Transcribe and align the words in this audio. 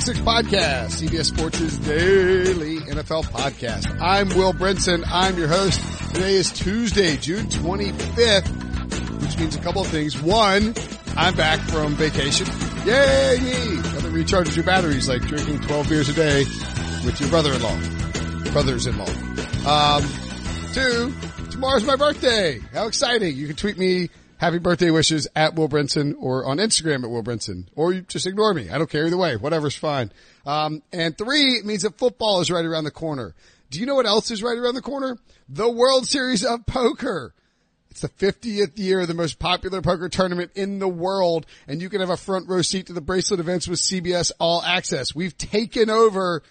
Six 0.00 0.18
Podcast, 0.20 1.02
CBS 1.02 1.26
Sports' 1.26 1.78
daily 1.78 2.78
NFL 2.80 3.24
podcast. 3.24 3.98
I'm 4.00 4.28
Will 4.28 4.52
Brinson. 4.52 5.02
I'm 5.10 5.38
your 5.38 5.48
host. 5.48 5.80
Today 6.14 6.34
is 6.34 6.52
Tuesday, 6.52 7.16
June 7.16 7.46
25th, 7.46 9.22
which 9.22 9.38
means 9.38 9.56
a 9.56 9.60
couple 9.60 9.80
of 9.80 9.88
things. 9.88 10.20
One, 10.20 10.74
I'm 11.16 11.34
back 11.34 11.60
from 11.60 11.94
vacation. 11.94 12.46
Yay! 12.86 13.38
Nothing 13.76 14.12
recharges 14.12 14.54
your 14.54 14.66
batteries 14.66 15.08
like 15.08 15.22
drinking 15.22 15.62
12 15.62 15.88
beers 15.88 16.08
a 16.10 16.12
day 16.12 16.44
with 17.04 17.18
your 17.18 17.30
brother-in-law, 17.30 18.52
brothers-in-law. 18.52 19.08
Um, 19.66 20.02
two, 20.74 21.14
tomorrow's 21.50 21.84
my 21.84 21.96
birthday. 21.96 22.60
How 22.74 22.86
exciting. 22.86 23.34
You 23.34 23.46
can 23.46 23.56
tweet 23.56 23.78
me 23.78 24.10
happy 24.38 24.58
birthday 24.58 24.90
wishes 24.90 25.28
at 25.34 25.54
Will 25.54 25.68
Brinson 25.68 26.14
or 26.18 26.46
on 26.46 26.58
Instagram 26.58 27.04
at 27.04 27.10
Will 27.10 27.22
Brinson, 27.22 27.66
or 27.74 27.92
you 27.92 28.02
just 28.02 28.26
ignore 28.26 28.54
me. 28.54 28.70
I 28.70 28.78
don't 28.78 28.90
care 28.90 29.06
either 29.06 29.16
way. 29.16 29.36
Whatever's 29.36 29.76
fine. 29.76 30.12
Um, 30.44 30.82
and 30.92 31.16
three, 31.16 31.62
means 31.62 31.82
that 31.82 31.98
football 31.98 32.40
is 32.40 32.50
right 32.50 32.64
around 32.64 32.84
the 32.84 32.90
corner. 32.90 33.34
Do 33.70 33.80
you 33.80 33.86
know 33.86 33.94
what 33.94 34.06
else 34.06 34.30
is 34.30 34.42
right 34.42 34.56
around 34.56 34.74
the 34.74 34.82
corner? 34.82 35.18
The 35.48 35.70
World 35.70 36.06
Series 36.06 36.44
of 36.44 36.66
Poker. 36.66 37.34
It's 37.90 38.02
the 38.02 38.08
50th 38.08 38.78
year 38.78 39.00
of 39.00 39.08
the 39.08 39.14
most 39.14 39.38
popular 39.38 39.80
poker 39.80 40.08
tournament 40.10 40.50
in 40.54 40.78
the 40.78 40.88
world, 40.88 41.46
and 41.66 41.80
you 41.80 41.88
can 41.88 42.00
have 42.00 42.10
a 42.10 42.16
front 42.16 42.46
row 42.48 42.60
seat 42.60 42.88
to 42.88 42.92
the 42.92 43.00
bracelet 43.00 43.40
events 43.40 43.66
with 43.66 43.78
CBS 43.78 44.32
All 44.38 44.62
Access. 44.62 45.14
We've 45.14 45.36
taken 45.36 45.88
over 45.88 46.42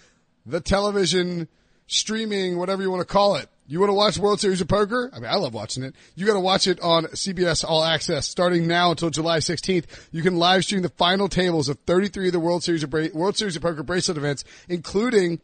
the 0.45 0.59
television 0.59 1.47
streaming, 1.87 2.57
whatever 2.57 2.81
you 2.81 2.89
want 2.89 3.01
to 3.01 3.13
call 3.13 3.35
it. 3.35 3.47
You 3.67 3.79
want 3.79 3.89
to 3.89 3.95
watch 3.95 4.19
World 4.19 4.39
Series 4.39 4.61
of 4.61 4.67
Poker? 4.67 5.09
I 5.11 5.19
mean, 5.19 5.29
I 5.29 5.37
love 5.37 5.55
watching 5.55 5.83
it. 5.83 5.95
You 6.13 6.27
got 6.27 6.33
to 6.33 6.39
watch 6.39 6.67
it 6.67 6.79
on 6.81 7.05
CBS 7.05 7.65
All 7.67 7.83
Access 7.83 8.27
starting 8.27 8.67
now 8.67 8.91
until 8.91 9.09
July 9.09 9.39
16th. 9.39 9.85
You 10.11 10.21
can 10.21 10.37
live 10.37 10.63
stream 10.63 10.83
the 10.83 10.89
final 10.89 11.27
tables 11.27 11.67
of 11.67 11.79
33 11.87 12.27
of 12.27 12.33
the 12.33 12.39
World 12.39 12.63
Series 12.63 12.83
of 12.83 12.91
Bra- 12.91 13.07
World 13.11 13.37
Series 13.37 13.55
of 13.55 13.63
Poker 13.63 13.81
bracelet 13.81 14.17
events, 14.17 14.43
including 14.69 15.39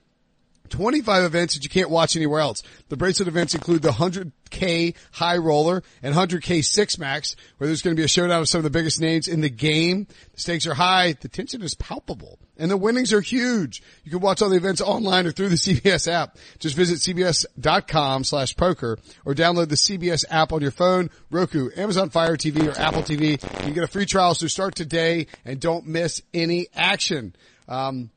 25 0.70 1.24
events 1.24 1.56
that 1.56 1.64
you 1.64 1.70
can't 1.70 1.90
watch 1.90 2.16
anywhere 2.16 2.40
else. 2.40 2.64
The 2.90 2.98
bracelet 2.98 3.28
events 3.28 3.54
include 3.54 3.82
the 3.82 3.90
100K 3.90 4.96
high 5.12 5.38
roller 5.38 5.84
and 6.02 6.16
100K 6.16 6.64
six 6.64 6.98
max, 6.98 7.36
where 7.58 7.68
there's 7.68 7.82
going 7.82 7.96
to 7.96 8.00
be 8.00 8.06
a 8.06 8.08
showdown 8.08 8.42
of 8.42 8.50
some 8.50 8.60
of 8.60 8.64
the 8.64 8.70
biggest 8.70 9.02
names 9.02 9.28
in 9.28 9.42
the 9.42 9.50
game. 9.50 10.08
The 10.34 10.40
stakes 10.40 10.66
are 10.68 10.74
high. 10.74 11.14
The 11.20 11.28
tension 11.28 11.62
is 11.62 11.76
palpable 11.76 12.40
and 12.62 12.70
the 12.70 12.78
winnings 12.78 13.12
are 13.12 13.22
huge. 13.22 13.82
You 14.04 14.12
can 14.12 14.20
watch 14.20 14.42
all 14.42 14.50
the 14.50 14.56
events 14.56 14.82
online 14.82 15.26
or 15.26 15.32
through 15.32 15.50
the 15.50 15.56
CBS 15.58 16.08
app. 16.10 16.38
Just 16.60 16.76
visit 16.76 17.00
cbs.com 17.00 18.24
slash 18.24 18.56
poker 18.56 19.00
or 19.26 19.34
download 19.34 19.70
the 19.70 19.76
CBS 19.76 20.26
app 20.30 20.54
on 20.54 20.62
your 20.62 20.72
phone, 20.72 21.10
Roku, 21.32 21.72
Amazon 21.76 22.12
Fire 22.12 22.38
TV 22.38 22.68
or 22.68 22.80
Apple 22.80 23.02
TV. 23.02 23.32
You 23.32 23.38
can 23.38 23.74
get 23.74 23.84
a 23.84 23.88
free 23.88 24.06
trial. 24.06 24.36
So 24.36 24.48
start 24.48 24.76
today 24.76 25.28
and 25.44 25.60
don't 25.60 25.88
miss 25.88 26.22
any 26.34 26.68
action. 26.76 27.36
Um, 27.68 28.12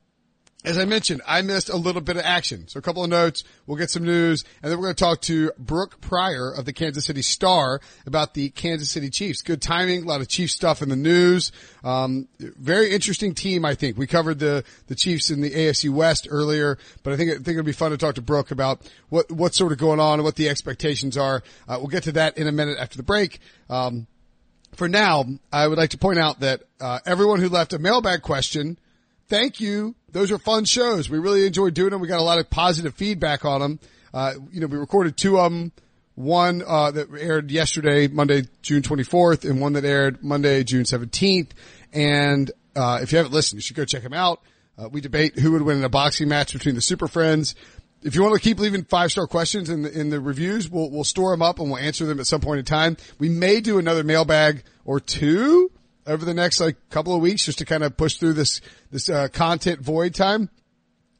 as 0.65 0.79
I 0.79 0.87
mentioned, 0.87 1.21
I 1.27 1.43
missed 1.43 1.69
a 1.69 1.77
little 1.77 2.01
bit 2.01 2.17
of 2.17 2.23
action. 2.25 2.69
So 2.69 2.79
a 2.79 2.83
couple 2.83 3.05
of 3.05 3.11
notes, 3.11 3.45
we'll 3.67 3.77
get 3.77 3.91
some 3.91 4.05
news, 4.05 4.45
and 4.63 4.73
then 4.73 4.79
we're 4.79 4.87
going 4.87 4.95
to 4.95 5.05
talk 5.05 5.21
to 5.23 5.53
Brooke 5.59 6.01
Pryor 6.01 6.51
of 6.51 6.65
the 6.65 6.73
Kansas 6.73 7.05
City 7.05 7.21
Star 7.21 7.81
about 8.07 8.33
the 8.33 8.49
Kansas 8.49 8.91
City 8.91 9.11
Chiefs. 9.11 9.43
Good 9.43 9.61
timing, 9.61 10.05
a 10.05 10.07
lot 10.07 10.23
of 10.23 10.29
Chief 10.29 10.51
stuff 10.51 10.81
in 10.81 10.89
the 10.89 10.97
news. 10.97 11.53
Um, 11.83 12.29
very 12.39 12.93
interesting 12.93 13.35
team, 13.35 13.65
I 13.67 13.75
think. 13.75 13.99
We 13.99 14.07
covered 14.07 14.39
the, 14.39 14.65
the 14.87 14.95
Chiefs 14.95 15.31
in 15.31 15.43
the 15.43 15.51
AFC 15.51 15.91
West 15.91 16.27
earlier, 16.31 16.79
but 17.03 17.13
I 17.13 17.17
think, 17.17 17.31
I 17.31 17.35
think 17.35 17.49
it'll 17.49 17.63
be 17.63 17.73
fun 17.73 17.91
to 17.91 17.99
talk 17.99 18.15
to 18.15 18.23
Brooke 18.23 18.51
about 18.51 18.91
what, 19.11 19.31
what's 19.31 19.59
sort 19.59 19.73
of 19.73 19.79
going 19.79 20.01
on 20.01 20.15
and 20.15 20.25
what 20.25 20.37
the 20.37 20.49
expectations 20.49 21.19
are. 21.19 21.43
Uh, 21.69 21.77
we'll 21.79 21.89
get 21.89 22.05
to 22.05 22.13
that 22.13 22.39
in 22.39 22.49
a 22.49 22.53
minute 22.53 22.79
after 22.79 22.97
the 22.97 23.03
break. 23.03 23.39
Um, 23.69 24.07
for 24.73 24.89
now, 24.89 25.27
I 25.53 25.69
would 25.69 25.79
like 25.79 25.91
to 25.91 25.99
point 25.99 26.19
out 26.19 26.41
that, 26.41 26.63
uh, 26.81 27.01
everyone 27.05 27.41
who 27.41 27.51
left 27.51 27.75
a 27.75 27.79
mailbag 27.79 28.23
question, 28.23 28.79
thank 29.29 29.61
you. 29.61 29.95
Those 30.15 30.31
are 30.31 30.39
fun 30.39 30.65
shows. 30.65 31.11
We 31.11 31.19
really 31.19 31.45
enjoyed 31.45 31.75
doing 31.75 31.91
them. 31.91 32.01
We 32.01 32.07
got 32.07 32.21
a 32.21 32.23
lot 32.23 32.39
of 32.39 32.49
positive 32.49 32.95
feedback 32.95 33.45
on 33.45 33.61
them. 33.61 33.81
Uh, 34.15 34.35
you 34.53 34.61
know, 34.61 34.69
we 34.69 34.79
recorded 34.79 35.17
two 35.17 35.41
of 35.41 35.51
them. 35.51 35.73
One, 36.15 36.63
uh, 36.65 36.93
that 36.93 37.09
aired 37.19 37.51
yesterday, 37.51 38.07
Monday, 38.07 38.45
June 38.63 38.83
24th, 38.83 39.45
and 39.45 39.61
one 39.61 39.73
that 39.73 39.85
aired 39.85 40.23
Monday, 40.23 40.63
June 40.63 40.85
17th. 40.85 41.51
And, 41.93 42.53
uh, 42.77 43.01
if 43.03 43.11
you 43.11 43.19
haven't 43.19 43.33
listened, 43.33 43.59
you 43.59 43.63
should 43.63 43.75
go 43.75 43.85
check 43.85 44.05
them 44.05 44.13
out. 44.13 44.41
Uh, 44.79 44.89
we 44.89 45.01
debate 45.01 45.37
who 45.37 45.51
would 45.51 45.63
win 45.63 45.79
in 45.79 45.85
a 45.85 45.89
boxing 45.89 46.29
match 46.29 46.53
between 46.53 46.77
the 46.77 46.81
Super 46.81 47.09
Friends. 47.09 47.57
If 48.05 48.15
you 48.15 48.23
want 48.23 48.35
to 48.35 48.41
keep 48.41 48.61
leaving 48.61 48.85
five 48.85 49.11
star 49.11 49.27
questions 49.27 49.69
in 49.69 49.83
the, 49.83 49.91
in 49.91 50.11
the 50.11 50.21
reviews, 50.21 50.71
we'll, 50.71 50.91
we'll 50.93 51.03
store 51.03 51.33
them 51.33 51.43
up 51.43 51.59
and 51.59 51.69
we'll 51.69 51.81
answer 51.81 52.07
them 52.07 52.21
at 52.21 52.29
some 52.29 52.41
point 52.41 52.61
in 52.61 52.65
time. 52.65 52.97
We 53.19 53.31
may 53.31 53.61
do 53.61 53.79
another 53.79 54.05
mailbag 54.05 54.63
or 54.85 55.01
two 55.01 55.73
over 56.07 56.25
the 56.25 56.35
next 56.35 56.61
like 56.61 56.77
couple 56.91 57.15
of 57.15 57.21
weeks 57.23 57.45
just 57.45 57.59
to 57.59 57.65
kind 57.65 57.83
of 57.83 57.97
push 57.97 58.17
through 58.17 58.35
this, 58.35 58.61
this, 58.91 59.09
uh, 59.09 59.29
content 59.29 59.81
void 59.81 60.15
time. 60.15 60.51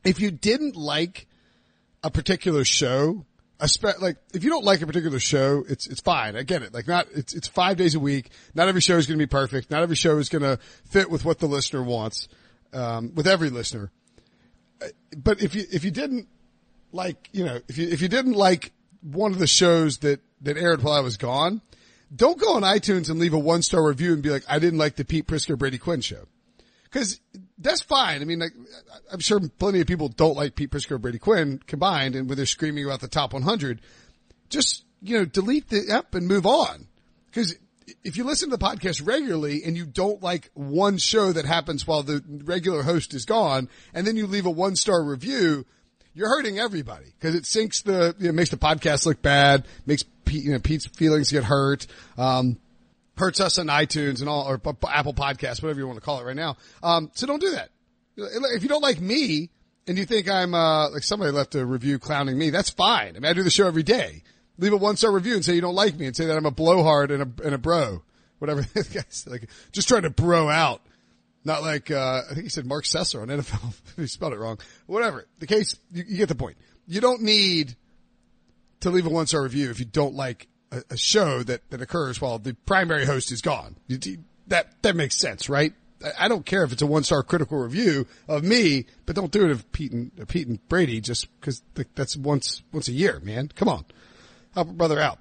If 0.05 0.21
you 0.21 0.31
didn't 0.31 0.77
like 0.77 1.27
a 2.03 2.11
particular 2.11 2.65
show, 2.65 3.25
spe- 3.65 4.01
like 4.01 4.17
if 4.35 4.45
you 4.45 4.51
don't 4.51 4.65
like 4.65 4.83
a 4.83 4.87
particular 4.87 5.19
show, 5.19 5.65
it's, 5.69 5.87
it's 5.87 6.01
fine. 6.01 6.37
I 6.37 6.43
get 6.43 6.63
it. 6.63 6.75
Like 6.75 6.87
not, 6.87 7.07
it's, 7.15 7.35
it's 7.35 7.49
five 7.49 7.77
days 7.77 7.95
a 7.95 8.01
week. 8.01 8.31
Not 8.55 8.69
every 8.69 8.83
show 8.83 8.97
is 8.97 9.07
going 9.07 9.19
to 9.19 9.23
be 9.23 9.31
perfect. 9.31 9.71
Not 9.71 9.83
every 9.83 9.97
show 9.97 10.19
is 10.19 10.29
going 10.29 10.43
to 10.43 10.59
fit 10.85 11.11
with 11.11 11.25
what 11.25 11.39
the 11.39 11.47
listener 11.47 11.83
wants, 11.83 12.29
um, 12.73 13.15
with 13.15 13.27
every 13.27 13.51
listener. 13.51 13.91
Uh, 14.83 14.89
But 15.17 15.43
if 15.43 15.55
you, 15.55 15.65
if 15.73 15.85
you 15.85 15.91
didn't 15.91 16.29
like, 16.93 17.31
you 17.33 17.45
know, 17.45 17.61
if 17.69 17.79
you, 17.79 17.89
if 17.89 18.03
you 18.03 18.09
didn't 18.09 18.35
like 18.35 18.73
one 19.01 19.33
of 19.33 19.39
the 19.39 19.47
shows 19.47 19.99
that, 19.99 20.21
that 20.43 20.57
aired 20.59 20.83
while 20.83 20.95
I 20.95 21.01
was 21.01 21.17
gone, 21.17 21.63
don't 22.15 22.39
go 22.39 22.55
on 22.55 22.63
iTunes 22.63 23.11
and 23.11 23.19
leave 23.19 23.35
a 23.35 23.39
one 23.39 23.63
star 23.63 23.87
review 23.87 24.13
and 24.13 24.23
be 24.23 24.31
like, 24.31 24.45
I 24.49 24.59
didn't 24.59 24.79
like 24.79 24.97
the 24.97 25.05
Pete 25.05 25.27
Prisco 25.27 25.59
Brady 25.59 25.79
Quinn 25.79 26.01
show. 26.01 26.27
Cause 26.91 27.21
that's 27.59 27.83
fine. 27.83 28.23
I 28.23 28.25
mean, 28.25 28.39
like, 28.39 28.53
I'm 29.13 29.19
sure 29.19 29.41
plenty 29.59 29.81
of 29.81 29.87
people 29.89 30.09
don't 30.09 30.37
like 30.37 30.55
Pete 30.55 30.71
Prisco 30.71 31.01
Brady 31.01 31.19
Quinn 31.19 31.61
combined 31.67 32.15
and 32.15 32.29
when 32.29 32.37
they're 32.37 32.47
screaming 32.47 32.85
about 32.85 33.01
the 33.01 33.09
top 33.09 33.33
100, 33.33 33.81
just, 34.49 34.85
you 35.03 35.19
know, 35.19 35.25
delete 35.25 35.69
the 35.71 35.91
app 35.91 36.15
and 36.15 36.29
move 36.29 36.47
on. 36.47 36.87
Cause 37.33 37.57
if 38.05 38.17
you 38.17 38.25
listen 38.25 38.51
to 38.51 38.57
the 38.57 38.65
podcast 38.65 39.05
regularly 39.05 39.63
and 39.65 39.77
you 39.77 39.87
don't 39.87 40.23
like 40.23 40.51
one 40.55 40.99
show 40.99 41.33
that 41.33 41.45
happens 41.45 41.87
while 41.87 42.05
the 42.05 42.23
regular 42.45 42.83
host 42.83 43.13
is 43.13 43.25
gone 43.25 43.69
and 43.93 44.07
then 44.07 44.17
you 44.17 44.29
leave 44.29 44.47
a 44.47 44.51
one 44.51 44.77
star 44.77 45.03
review, 45.03 45.67
you're 46.15 46.29
hurting 46.29 46.61
everybody 46.61 47.07
because 47.19 47.35
it 47.35 47.45
sinks 47.45 47.83
the, 47.83 48.15
know, 48.21 48.31
makes 48.31 48.51
the 48.51 48.57
podcast 48.57 49.05
look 49.05 49.21
bad, 49.21 49.67
makes 49.85 50.05
Pete, 50.25 50.45
you 50.45 50.53
know, 50.53 50.59
Pete's 50.59 50.87
feelings 50.87 51.31
get 51.31 51.45
hurt, 51.45 51.87
um, 52.19 52.59
hurts 53.17 53.41
us 53.41 53.59
on 53.59 53.67
iTunes 53.67 54.21
and 54.21 54.29
all, 54.29 54.49
or 54.49 54.55
Apple 54.89 55.15
Podcasts, 55.15 55.63
whatever 55.63 55.79
you 55.79 55.87
want 55.87 55.99
to 55.99 56.05
call 56.05 56.21
it 56.21 56.25
right 56.25 56.37
now. 56.37 56.57
Um, 56.83 57.11
so 57.15 57.27
don't 57.27 57.41
do 57.41 57.53
that. 57.53 57.71
If 58.17 58.63
you 58.63 58.69
don't 58.69 58.83
like 58.83 59.01
me 59.01 59.51
and 59.87 59.99
you 59.99 60.05
think 60.05 60.29
I'm, 60.29 60.55
uh, 60.55 60.91
like 60.91 61.03
somebody 61.03 61.33
left 61.33 61.55
a 61.55 61.65
review 61.65 61.99
clowning 61.99 62.39
me, 62.39 62.51
that's 62.51 62.71
fine. 62.71 63.17
I 63.17 63.21
mean, 63.21 63.27
I 63.27 63.33
do 63.33 63.43
the 63.43 63.51
show 63.51 63.67
every 63.67 63.83
day. 63.83 64.23
Leave 64.59 64.73
a 64.73 64.77
one 64.77 64.97
star 64.97 65.11
review 65.11 65.35
and 65.35 65.45
say 65.45 65.55
you 65.55 65.61
don't 65.61 65.75
like 65.75 65.97
me 65.97 66.07
and 66.07 66.17
say 66.17 66.27
that 66.27 66.37
I'm 66.37 66.47
a 66.47 66.51
blowhard 66.51 67.11
and 67.11 67.23
a, 67.23 67.45
and 67.45 67.55
a 67.55 67.59
bro. 67.59 68.03
Whatever 68.39 68.65
like, 69.27 69.49
just 69.73 69.89
trying 69.89 70.03
to 70.03 70.11
bro 70.11 70.49
out. 70.49 70.81
Not 71.45 71.63
like, 71.63 71.91
uh, 71.91 72.23
I 72.31 72.35
think 72.35 72.45
he 72.45 72.49
said 72.49 72.65
Mark 72.65 72.85
Sesser 72.85 73.21
on 73.21 73.29
NFL. 73.29 73.75
he 73.97 74.07
spelled 74.07 74.33
it 74.33 74.39
wrong. 74.39 74.59
Whatever. 74.87 75.27
The 75.41 75.47
case, 75.47 75.77
you, 75.93 76.05
you 76.07 76.17
get 76.19 76.29
the 76.29 76.35
point. 76.35 76.57
You 76.87 77.01
don't 77.01 77.23
need 77.23 77.77
to 78.85 78.91
leave 78.91 79.07
a 79.07 79.11
one 79.11 79.27
star 79.27 79.43
review 79.43 79.71
if 79.71 79.79
you 79.79 79.85
don't 79.85 80.15
like 80.15 80.47
a, 80.71 80.83
a, 80.91 80.97
show 80.97 81.43
that, 81.43 81.69
that 81.71 81.81
occurs 81.81 82.21
while 82.21 82.39
the 82.39 82.55
primary 82.67 83.07
host 83.07 83.33
is 83.33 83.41
gone. 83.41 83.77
That, 84.49 84.83
that 84.83 84.95
makes 84.95 85.17
sense, 85.17 85.49
right? 85.49 85.73
I, 86.19 86.29
don't 86.29 86.45
care 86.45 86.65
if 86.65 86.73
it's 86.73 86.83
a 86.83 86.87
one 86.87 87.03
star 87.03 87.23
critical 87.23 87.59
review 87.59 88.07
of 88.29 88.45
me, 88.45 88.85
but 89.07 89.17
don't 89.17 89.33
do 89.33 89.47
it 89.47 89.51
of 89.51 89.73
Pete 89.73 89.93
and, 89.93 90.13
uh, 90.21 90.27
Pete 90.27 90.47
and 90.47 90.67
Brady 90.69 91.01
just 91.01 91.29
cause 91.41 91.63
that's 91.95 92.15
once, 92.15 92.63
once 92.73 92.89
a 92.89 92.93
year, 92.93 93.21
man. 93.23 93.51
Come 93.55 93.69
on. 93.69 93.87
Help 94.53 94.69
a 94.69 94.73
brother 94.73 95.01
out. 95.01 95.19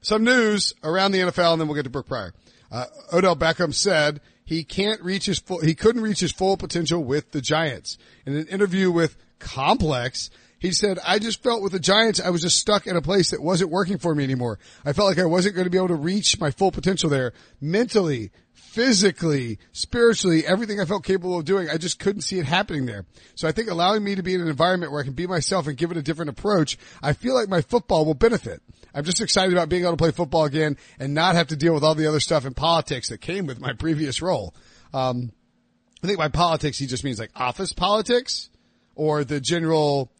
Some 0.00 0.24
news 0.24 0.72
around 0.82 1.12
the 1.12 1.18
NFL 1.18 1.52
and 1.52 1.60
then 1.60 1.68
we'll 1.68 1.74
get 1.74 1.82
to 1.82 1.90
Brooke 1.90 2.08
Pryor. 2.08 2.32
Uh, 2.72 2.86
Odell 3.12 3.36
Beckham 3.36 3.74
said 3.74 4.22
he 4.42 4.64
can't 4.64 5.02
reach 5.02 5.26
his 5.26 5.38
full, 5.38 5.60
he 5.60 5.74
couldn't 5.74 6.00
reach 6.00 6.20
his 6.20 6.32
full 6.32 6.56
potential 6.56 7.04
with 7.04 7.32
the 7.32 7.42
Giants. 7.42 7.98
In 8.24 8.34
an 8.36 8.46
interview 8.46 8.90
with 8.90 9.18
Complex, 9.38 10.30
he 10.60 10.72
said, 10.72 10.98
I 11.04 11.18
just 11.18 11.42
felt 11.42 11.62
with 11.62 11.72
the 11.72 11.80
Giants, 11.80 12.20
I 12.20 12.28
was 12.28 12.42
just 12.42 12.58
stuck 12.58 12.86
in 12.86 12.94
a 12.94 13.00
place 13.00 13.30
that 13.30 13.42
wasn't 13.42 13.70
working 13.70 13.96
for 13.96 14.14
me 14.14 14.24
anymore. 14.24 14.58
I 14.84 14.92
felt 14.92 15.08
like 15.08 15.18
I 15.18 15.24
wasn't 15.24 15.54
going 15.54 15.64
to 15.64 15.70
be 15.70 15.78
able 15.78 15.88
to 15.88 15.94
reach 15.94 16.38
my 16.38 16.50
full 16.50 16.70
potential 16.70 17.08
there 17.08 17.32
mentally, 17.62 18.30
physically, 18.52 19.58
spiritually, 19.72 20.46
everything 20.46 20.78
I 20.78 20.84
felt 20.84 21.02
capable 21.02 21.38
of 21.38 21.46
doing. 21.46 21.70
I 21.70 21.78
just 21.78 21.98
couldn't 21.98 22.22
see 22.22 22.38
it 22.38 22.44
happening 22.44 22.84
there. 22.84 23.06
So 23.34 23.48
I 23.48 23.52
think 23.52 23.70
allowing 23.70 24.04
me 24.04 24.14
to 24.16 24.22
be 24.22 24.34
in 24.34 24.42
an 24.42 24.48
environment 24.48 24.92
where 24.92 25.00
I 25.00 25.04
can 25.04 25.14
be 25.14 25.26
myself 25.26 25.66
and 25.66 25.78
give 25.78 25.90
it 25.92 25.96
a 25.96 26.02
different 26.02 26.28
approach, 26.28 26.76
I 27.02 27.14
feel 27.14 27.34
like 27.34 27.48
my 27.48 27.62
football 27.62 28.04
will 28.04 28.14
benefit. 28.14 28.60
I'm 28.94 29.04
just 29.04 29.22
excited 29.22 29.54
about 29.54 29.70
being 29.70 29.84
able 29.84 29.92
to 29.92 29.96
play 29.96 30.10
football 30.10 30.44
again 30.44 30.76
and 30.98 31.14
not 31.14 31.36
have 31.36 31.48
to 31.48 31.56
deal 31.56 31.72
with 31.72 31.84
all 31.84 31.94
the 31.94 32.06
other 32.06 32.20
stuff 32.20 32.44
in 32.44 32.52
politics 32.52 33.08
that 33.08 33.22
came 33.22 33.46
with 33.46 33.60
my 33.60 33.72
previous 33.72 34.20
role. 34.20 34.54
Um, 34.92 35.32
I 36.04 36.06
think 36.06 36.18
by 36.18 36.28
politics, 36.28 36.76
he 36.76 36.86
just 36.86 37.02
means 37.02 37.18
like 37.18 37.30
office 37.34 37.72
politics 37.72 38.50
or 38.94 39.24
the 39.24 39.40
general, 39.40 40.12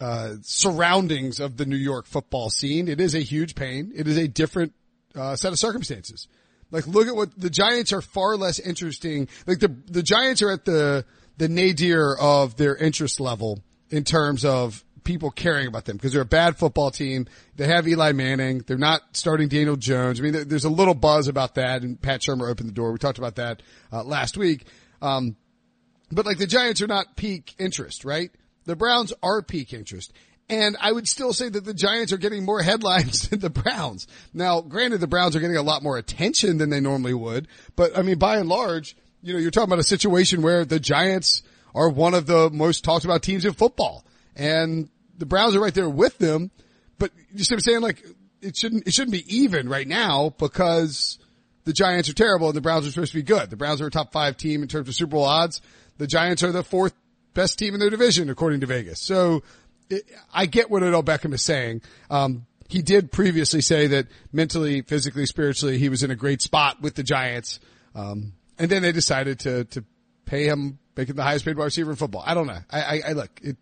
uh, 0.00 0.34
surroundings 0.42 1.40
of 1.40 1.56
the 1.56 1.66
New 1.66 1.76
York 1.76 2.06
football 2.06 2.50
scene. 2.50 2.88
It 2.88 3.00
is 3.00 3.14
a 3.14 3.20
huge 3.20 3.54
pain. 3.54 3.92
It 3.94 4.06
is 4.06 4.16
a 4.16 4.28
different, 4.28 4.72
uh, 5.14 5.36
set 5.36 5.52
of 5.52 5.58
circumstances. 5.58 6.28
Like 6.70 6.86
look 6.86 7.08
at 7.08 7.16
what 7.16 7.38
the 7.38 7.50
Giants 7.50 7.92
are 7.92 8.02
far 8.02 8.36
less 8.36 8.58
interesting. 8.58 9.28
Like 9.46 9.58
the, 9.58 9.74
the 9.86 10.02
Giants 10.02 10.42
are 10.42 10.50
at 10.50 10.64
the, 10.64 11.04
the 11.38 11.48
nadir 11.48 12.16
of 12.18 12.56
their 12.56 12.76
interest 12.76 13.20
level 13.20 13.62
in 13.90 14.04
terms 14.04 14.44
of 14.44 14.84
people 15.04 15.30
caring 15.30 15.66
about 15.66 15.86
them 15.86 15.96
because 15.96 16.12
they're 16.12 16.22
a 16.22 16.26
bad 16.26 16.58
football 16.58 16.90
team. 16.90 17.26
They 17.56 17.66
have 17.66 17.88
Eli 17.88 18.12
Manning. 18.12 18.58
They're 18.66 18.76
not 18.76 19.00
starting 19.12 19.48
Daniel 19.48 19.76
Jones. 19.76 20.20
I 20.20 20.22
mean, 20.22 20.48
there's 20.48 20.66
a 20.66 20.70
little 20.70 20.94
buzz 20.94 21.28
about 21.28 21.54
that 21.54 21.82
and 21.82 22.00
Pat 22.00 22.20
Shurmur 22.20 22.50
opened 22.50 22.68
the 22.68 22.74
door. 22.74 22.92
We 22.92 22.98
talked 22.98 23.18
about 23.18 23.36
that 23.36 23.62
uh, 23.90 24.04
last 24.04 24.36
week. 24.36 24.66
Um, 25.00 25.36
but 26.12 26.26
like 26.26 26.38
the 26.38 26.46
Giants 26.46 26.82
are 26.82 26.86
not 26.86 27.16
peak 27.16 27.54
interest, 27.58 28.04
right? 28.04 28.30
The 28.68 28.76
Browns 28.76 29.14
are 29.22 29.40
peak 29.40 29.72
interest. 29.72 30.12
And 30.50 30.76
I 30.78 30.92
would 30.92 31.08
still 31.08 31.32
say 31.32 31.48
that 31.48 31.64
the 31.64 31.72
Giants 31.72 32.12
are 32.12 32.18
getting 32.18 32.44
more 32.44 32.60
headlines 32.60 33.26
than 33.30 33.40
the 33.40 33.48
Browns. 33.48 34.06
Now, 34.34 34.60
granted, 34.60 35.00
the 35.00 35.06
Browns 35.06 35.34
are 35.34 35.40
getting 35.40 35.56
a 35.56 35.62
lot 35.62 35.82
more 35.82 35.96
attention 35.96 36.58
than 36.58 36.68
they 36.68 36.78
normally 36.78 37.14
would, 37.14 37.48
but 37.76 37.96
I 37.96 38.02
mean, 38.02 38.18
by 38.18 38.36
and 38.36 38.46
large, 38.46 38.94
you 39.22 39.32
know, 39.32 39.38
you're 39.38 39.50
talking 39.50 39.70
about 39.70 39.78
a 39.78 39.84
situation 39.84 40.42
where 40.42 40.66
the 40.66 40.78
Giants 40.78 41.40
are 41.74 41.88
one 41.88 42.12
of 42.12 42.26
the 42.26 42.50
most 42.50 42.84
talked 42.84 43.06
about 43.06 43.22
teams 43.22 43.46
in 43.46 43.54
football. 43.54 44.04
And 44.36 44.90
the 45.16 45.24
Browns 45.24 45.56
are 45.56 45.60
right 45.60 45.72
there 45.72 45.88
with 45.88 46.18
them, 46.18 46.50
but 46.98 47.10
you 47.32 47.44
see 47.44 47.54
what 47.54 47.60
I'm 47.60 47.70
saying? 47.70 47.80
Like 47.80 48.04
it 48.42 48.54
shouldn't, 48.54 48.86
it 48.86 48.92
shouldn't 48.92 49.12
be 49.12 49.24
even 49.34 49.70
right 49.70 49.88
now 49.88 50.34
because 50.38 51.18
the 51.64 51.72
Giants 51.72 52.10
are 52.10 52.14
terrible 52.14 52.48
and 52.48 52.56
the 52.56 52.60
Browns 52.60 52.86
are 52.86 52.90
supposed 52.90 53.12
to 53.12 53.18
be 53.18 53.22
good. 53.22 53.48
The 53.48 53.56
Browns 53.56 53.80
are 53.80 53.86
a 53.86 53.90
top 53.90 54.12
five 54.12 54.36
team 54.36 54.60
in 54.60 54.68
terms 54.68 54.88
of 54.88 54.94
Super 54.94 55.12
Bowl 55.12 55.24
odds. 55.24 55.62
The 55.96 56.06
Giants 56.06 56.42
are 56.42 56.52
the 56.52 56.62
fourth 56.62 56.92
best 57.34 57.58
team 57.58 57.74
in 57.74 57.80
their 57.80 57.90
division 57.90 58.30
according 58.30 58.60
to 58.60 58.66
Vegas. 58.66 59.00
So 59.00 59.42
it, 59.90 60.02
I 60.32 60.46
get 60.46 60.70
what 60.70 60.82
Odell 60.82 61.02
Beckham 61.02 61.32
is 61.32 61.42
saying. 61.42 61.82
Um, 62.10 62.46
he 62.68 62.82
did 62.82 63.10
previously 63.10 63.60
say 63.60 63.86
that 63.88 64.06
mentally, 64.32 64.82
physically, 64.82 65.26
spiritually, 65.26 65.78
he 65.78 65.88
was 65.88 66.02
in 66.02 66.10
a 66.10 66.16
great 66.16 66.42
spot 66.42 66.82
with 66.82 66.94
the 66.94 67.02
Giants. 67.02 67.60
Um, 67.94 68.34
and 68.58 68.70
then 68.70 68.82
they 68.82 68.92
decided 68.92 69.40
to, 69.40 69.64
to 69.64 69.84
pay 70.26 70.46
him, 70.46 70.78
make 70.96 71.08
him 71.08 71.16
the 71.16 71.22
highest 71.22 71.44
paid 71.44 71.56
wide 71.56 71.64
receiver 71.64 71.90
in 71.90 71.96
football. 71.96 72.22
I 72.26 72.34
don't 72.34 72.46
know. 72.46 72.58
I, 72.70 72.80
I, 72.80 73.02
I 73.08 73.12
look, 73.12 73.30
it, 73.42 73.56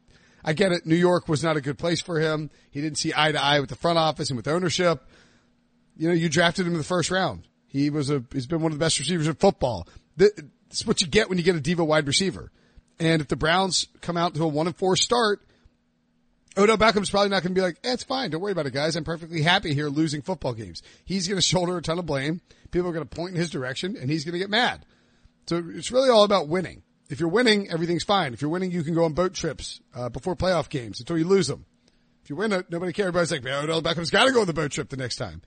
I 0.45 0.53
get 0.53 0.73
it. 0.73 0.87
New 0.87 0.97
York 0.97 1.29
was 1.29 1.43
not 1.43 1.57
a 1.57 1.61
good 1.61 1.79
place 1.79 2.01
for 2.01 2.19
him. 2.19 2.51
He 2.71 2.81
didn't 2.81 2.99
see 2.99 3.13
eye 3.17 3.33
to 3.33 3.43
eye 3.43 3.61
with 3.61 3.69
the 3.69 3.77
front 3.77 3.99
office 3.99 4.31
and 4.31 4.37
with 4.37 4.49
ownership. 4.49 5.05
You 5.97 6.09
know, 6.09 6.15
you 6.15 6.29
drafted 6.29 6.67
him 6.67 6.73
in 6.73 6.79
the 6.79 6.85
first 6.85 7.11
round. 7.11 7.47
He 7.67 7.91
was 7.91 8.11
a, 8.11 8.25
he's 8.33 8.47
been 8.47 8.61
one 8.61 8.73
of 8.73 8.79
the 8.79 8.85
best 8.85 8.99
receivers 8.99 9.29
in 9.29 9.35
football. 9.35 9.89
This 10.17 10.33
is 10.71 10.87
what 10.87 11.01
you 11.01 11.07
get 11.07 11.29
when 11.29 11.39
you 11.39 11.45
get 11.45 11.57
a 11.57 11.61
diva 11.61 11.85
wide 11.85 12.07
receiver. 12.07 12.51
And 12.99 13.21
if 13.21 13.29
the 13.29 13.37
Browns 13.37 13.89
come 14.01 14.17
out 14.17 14.35
to 14.35 14.43
a 14.45 14.49
one 14.49 14.67
and 14.67 14.77
four 14.77 14.97
start, 14.97 15.43
Odell 16.57 16.79
Beckham's 16.79 17.11
probably 17.11 17.29
not 17.29 17.43
going 17.43 17.55
to 17.55 17.59
be 17.59 17.61
like, 17.61 17.79
eh, 17.85 17.93
it's 17.93 18.05
fine. 18.05 18.31
Don't 18.31 18.41
worry 18.41 18.53
about 18.53 18.67
it, 18.67 18.73
guys. 18.73 18.97
I'm 18.97 19.05
perfectly 19.05 19.43
happy 19.43 19.75
here 19.75 19.89
losing 19.89 20.23
football 20.23 20.55
games. 20.55 20.83
He's 21.05 21.29
going 21.29 21.37
to 21.37 21.43
shoulder 21.43 21.77
a 21.77 21.83
ton 21.83 21.99
of 21.99 22.07
blame. 22.07 22.41
People 22.71 22.89
are 22.89 22.93
going 22.93 23.07
to 23.07 23.15
point 23.15 23.35
in 23.35 23.41
his 23.41 23.51
direction 23.51 23.97
and 23.97 24.11
he's 24.11 24.25
going 24.25 24.33
to 24.33 24.39
get 24.39 24.49
mad. 24.49 24.87
So 25.47 25.63
it's 25.75 25.93
really 25.93 26.09
all 26.09 26.25
about 26.25 26.49
winning. 26.49 26.83
If 27.09 27.21
you're 27.21 27.29
winning, 27.29 27.71
everything's 27.71 28.05
fine. 28.05 28.33
If 28.33 28.41
you're 28.41 28.51
winning, 28.51 28.73
you 28.73 28.83
can 28.83 28.95
go 28.95 29.05
on 29.05 29.13
boat 29.13 29.35
trips 29.35 29.81
uh, 29.95 30.09
before 30.09 30.35
playoff 30.35 30.69
games 30.69 30.99
until 30.99 31.19
you 31.19 31.25
lose 31.27 31.47
them. 31.47 31.67
If 32.25 32.31
you 32.31 32.37
win 32.37 32.51
nobody 32.51 32.93
cares. 32.93 33.09
Everybody's 33.09 33.31
like, 33.31 33.45
man, 33.45 33.63
Odell 33.63 33.83
Beckham's 33.83 34.11
got 34.11 34.25
to 34.25 34.33
go 34.33 34.41
on 34.41 34.49
the 34.49 34.53
boat 34.53 34.73
trip 34.73 34.89
the 34.89 34.97
next 34.97 35.17
time. 35.17 35.43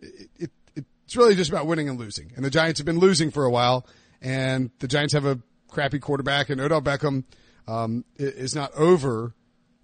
It, 0.00 0.50
it, 0.74 0.84
it's 1.06 1.16
really 1.16 1.34
just 1.34 1.48
about 1.48 1.66
winning 1.66 1.88
and 1.88 1.98
losing. 1.98 2.32
And 2.36 2.44
the 2.44 2.50
Giants 2.50 2.80
have 2.80 2.84
been 2.84 2.98
losing 2.98 3.30
for 3.30 3.46
a 3.46 3.50
while, 3.50 3.86
and 4.20 4.70
the 4.78 4.88
Giants 4.88 5.14
have 5.14 5.24
a 5.24 5.38
crappy 5.68 5.98
quarterback, 5.98 6.50
and 6.50 6.60
Odell 6.60 6.82
Beckham 6.82 7.24
um, 7.66 8.04
is 8.16 8.54
not 8.54 8.72
over 8.74 9.34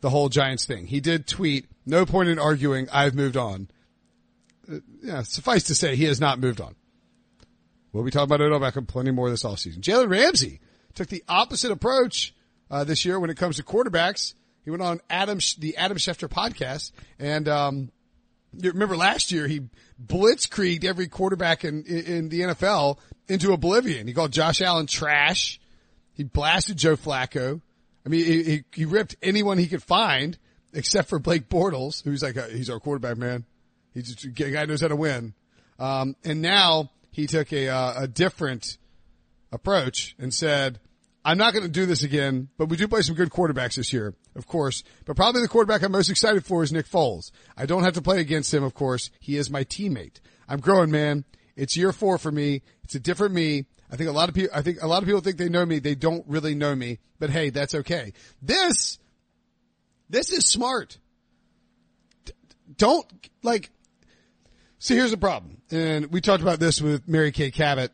the 0.00 0.10
whole 0.10 0.28
Giants 0.28 0.66
thing. 0.66 0.86
He 0.86 1.00
did 1.00 1.26
tweet, 1.26 1.66
"No 1.86 2.04
point 2.06 2.28
in 2.28 2.38
arguing. 2.38 2.88
I've 2.92 3.14
moved 3.14 3.36
on." 3.36 3.68
Uh, 4.70 4.78
yeah, 5.02 5.22
suffice 5.22 5.64
to 5.64 5.74
say, 5.74 5.94
he 5.96 6.04
has 6.04 6.20
not 6.20 6.38
moved 6.38 6.60
on. 6.60 6.74
We'll 7.92 8.04
be 8.04 8.10
talking 8.10 8.32
about 8.32 8.40
Odell 8.40 8.60
Beckham 8.60 8.88
plenty 8.88 9.10
more 9.10 9.30
this 9.30 9.44
offseason. 9.44 9.78
Jalen 9.78 10.10
Ramsey 10.10 10.60
took 10.94 11.08
the 11.08 11.22
opposite 11.28 11.70
approach 11.70 12.34
uh, 12.70 12.84
this 12.84 13.04
year 13.04 13.20
when 13.20 13.30
it 13.30 13.36
comes 13.36 13.56
to 13.56 13.62
quarterbacks. 13.62 14.34
He 14.64 14.70
went 14.70 14.82
on 14.82 15.00
Adam 15.10 15.38
the 15.58 15.76
Adam 15.76 15.98
Schefter 15.98 16.28
podcast, 16.28 16.92
and 17.18 17.48
um, 17.48 17.90
you 18.56 18.70
remember 18.70 18.96
last 18.96 19.30
year 19.30 19.46
he 19.46 19.68
blitzkrieged 20.02 20.84
every 20.84 21.06
quarterback 21.06 21.64
in, 21.64 21.84
in, 21.84 22.04
in 22.04 22.28
the 22.30 22.40
NFL 22.40 22.98
into 23.28 23.52
oblivion. 23.52 24.06
He 24.06 24.14
called 24.14 24.32
Josh 24.32 24.60
Allen 24.60 24.86
trash. 24.86 25.60
He 26.14 26.24
blasted 26.24 26.76
Joe 26.76 26.96
Flacco. 26.96 27.60
I 28.06 28.08
mean, 28.08 28.24
he, 28.24 28.42
he, 28.42 28.64
he 28.72 28.84
ripped 28.84 29.16
anyone 29.22 29.58
he 29.58 29.66
could 29.66 29.82
find 29.82 30.38
except 30.72 31.08
for 31.08 31.18
Blake 31.18 31.48
Bortles, 31.48 32.02
who's 32.02 32.22
like 32.22 32.36
a, 32.36 32.48
he's 32.48 32.70
our 32.70 32.80
quarterback 32.80 33.16
man. 33.16 33.44
He's 33.92 34.14
just 34.14 34.24
a 34.24 34.28
guy 34.28 34.64
knows 34.64 34.80
how 34.80 34.88
to 34.88 34.96
win. 34.96 35.34
Um, 35.78 36.16
and 36.24 36.42
now 36.42 36.90
he 37.10 37.26
took 37.26 37.52
a 37.52 37.68
uh, 37.68 38.02
a 38.02 38.08
different 38.08 38.78
approach 39.52 40.16
and 40.18 40.34
said, 40.34 40.80
I'm 41.24 41.38
not 41.38 41.54
going 41.54 41.64
to 41.64 41.70
do 41.70 41.86
this 41.86 42.02
again, 42.02 42.48
but 42.58 42.68
we 42.68 42.76
do 42.76 42.86
play 42.86 43.00
some 43.00 43.14
good 43.14 43.30
quarterbacks 43.30 43.76
this 43.76 43.92
year, 43.92 44.14
of 44.34 44.46
course. 44.46 44.82
But 45.06 45.16
probably 45.16 45.40
the 45.40 45.48
quarterback 45.48 45.82
I'm 45.82 45.92
most 45.92 46.10
excited 46.10 46.44
for 46.44 46.62
is 46.62 46.72
Nick 46.72 46.86
Foles. 46.86 47.30
I 47.56 47.66
don't 47.66 47.84
have 47.84 47.94
to 47.94 48.02
play 48.02 48.20
against 48.20 48.52
him, 48.52 48.62
of 48.62 48.74
course. 48.74 49.10
He 49.20 49.36
is 49.36 49.50
my 49.50 49.64
teammate. 49.64 50.20
I'm 50.48 50.60
growing, 50.60 50.90
man. 50.90 51.24
It's 51.56 51.76
year 51.76 51.92
four 51.92 52.18
for 52.18 52.30
me. 52.30 52.62
It's 52.82 52.94
a 52.94 53.00
different 53.00 53.34
me. 53.34 53.66
I 53.90 53.96
think 53.96 54.08
a 54.08 54.12
lot 54.12 54.28
of 54.28 54.34
people, 54.34 54.50
I 54.54 54.62
think 54.62 54.82
a 54.82 54.86
lot 54.86 55.02
of 55.02 55.06
people 55.06 55.20
think 55.20 55.36
they 55.36 55.48
know 55.48 55.64
me. 55.64 55.78
They 55.78 55.94
don't 55.94 56.24
really 56.26 56.54
know 56.54 56.74
me, 56.74 56.98
but 57.18 57.30
hey, 57.30 57.50
that's 57.50 57.74
okay. 57.74 58.12
This, 58.42 58.98
this 60.10 60.32
is 60.32 60.46
smart. 60.46 60.98
D- 62.24 62.32
don't 62.76 63.06
like, 63.42 63.70
see, 64.78 64.94
here's 64.96 65.10
the 65.10 65.16
problem. 65.16 65.58
And 65.70 66.06
we 66.06 66.20
talked 66.20 66.42
about 66.42 66.60
this 66.60 66.80
with 66.80 67.06
Mary 67.08 67.32
Kay 67.32 67.50
Cabot 67.50 67.92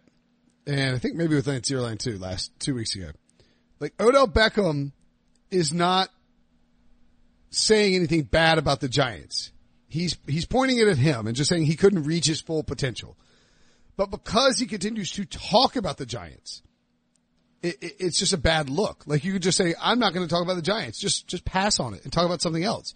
and 0.67 0.95
I 0.95 0.99
think 0.99 1.17
maybe 1.17 1.35
with 1.35 1.47
Lance 1.47 1.69
Zierlein 1.69 1.99
too 1.99 2.19
last 2.19 2.53
two 2.61 2.75
weeks 2.75 2.95
ago. 2.95 3.11
Like 3.79 3.95
Odell 4.01 4.29
Beckham 4.29 4.93
is 5.51 5.73
not 5.73 6.11
saying 7.51 7.95
anything 7.95 8.23
bad 8.23 8.59
about 8.59 8.81
the 8.81 8.89
Giants. 8.89 9.51
He's 9.89 10.17
he's 10.27 10.47
pointing 10.47 10.79
it 10.79 10.87
at 10.87 10.99
him 10.99 11.27
and 11.27 11.35
just 11.35 11.49
saying 11.51 11.65
he 11.65 11.77
couldn't 11.77 12.05
reach 12.05 12.27
his 12.27 12.41
full 12.41 12.63
potential. 12.63 13.17
But 13.97 14.11
because 14.11 14.59
he 14.59 14.67
continues 14.67 15.13
to 15.13 15.25
talk 15.25 15.77
about 15.77 15.99
the 15.99 16.07
Giants, 16.07 16.63
it, 17.63 17.77
it, 17.83 17.97
it's 17.99 18.19
just 18.19 18.33
a 18.33 18.39
bad 18.39 18.71
look. 18.71 19.05
Like 19.07 19.25
you 19.25 19.33
could 19.33 19.43
just 19.43 19.59
say, 19.59 19.75
"I'm 19.81 19.99
not 19.99 20.15
going 20.15 20.27
to 20.27 20.33
talk 20.33 20.43
about 20.43 20.57
the 20.57 20.63
Giants. 20.63 20.99
Just 20.99 21.27
just 21.27 21.45
pass 21.45 21.79
on 21.79 21.95
it 21.95 22.05
and 22.05 22.13
talk 22.13 22.27
about 22.27 22.43
something 22.43 22.65
else." 22.65 22.95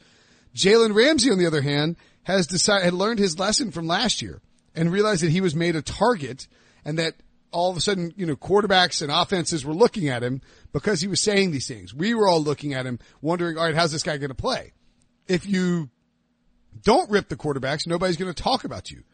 Jalen 0.55 0.95
Ramsey, 0.95 1.31
on 1.31 1.39
the 1.39 1.47
other 1.47 1.63
hand, 1.63 1.97
has 2.23 2.47
decided 2.47 2.85
had 2.85 2.95
learned 2.95 3.19
his 3.19 3.39
lesson 3.39 3.71
from 3.71 3.87
last 3.87 4.23
year 4.23 4.41
and 4.75 4.93
realized 4.93 5.23
that 5.23 5.31
he 5.31 5.41
was 5.41 5.55
made 5.55 5.77
a 5.77 5.83
target 5.83 6.49
and 6.85 6.99
that 6.99 7.15
all 7.51 7.71
of 7.71 7.77
a 7.77 7.81
sudden, 7.81 8.13
you 8.17 8.27
know, 8.27 8.35
quarterbacks 8.35 9.01
and 9.01 9.13
offenses 9.13 9.65
were 9.65 9.75
looking 9.75 10.09
at 10.09 10.23
him 10.23 10.43
because 10.73 11.01
he 11.01 11.07
was 11.07 11.21
saying 11.21 11.53
these 11.53 11.69
things. 11.69 11.95
We 11.95 12.13
were 12.13 12.27
all 12.27 12.43
looking 12.43 12.75
at 12.75 12.85
him 12.85 12.99
wondering, 13.23 13.57
all 13.57 13.65
right, 13.65 13.75
how's 13.75 13.93
this 13.93 14.03
guy 14.03 14.17
going 14.17 14.31
to 14.31 14.35
play? 14.35 14.73
If 15.29 15.47
you 15.47 15.89
don't 16.83 17.09
rip 17.11 17.29
the 17.29 17.37
quarterbacks, 17.37 17.87
nobody's 17.87 18.17
going 18.17 18.33
to 18.33 18.43
talk 18.43 18.65
about 18.65 18.91
you. 18.91 19.05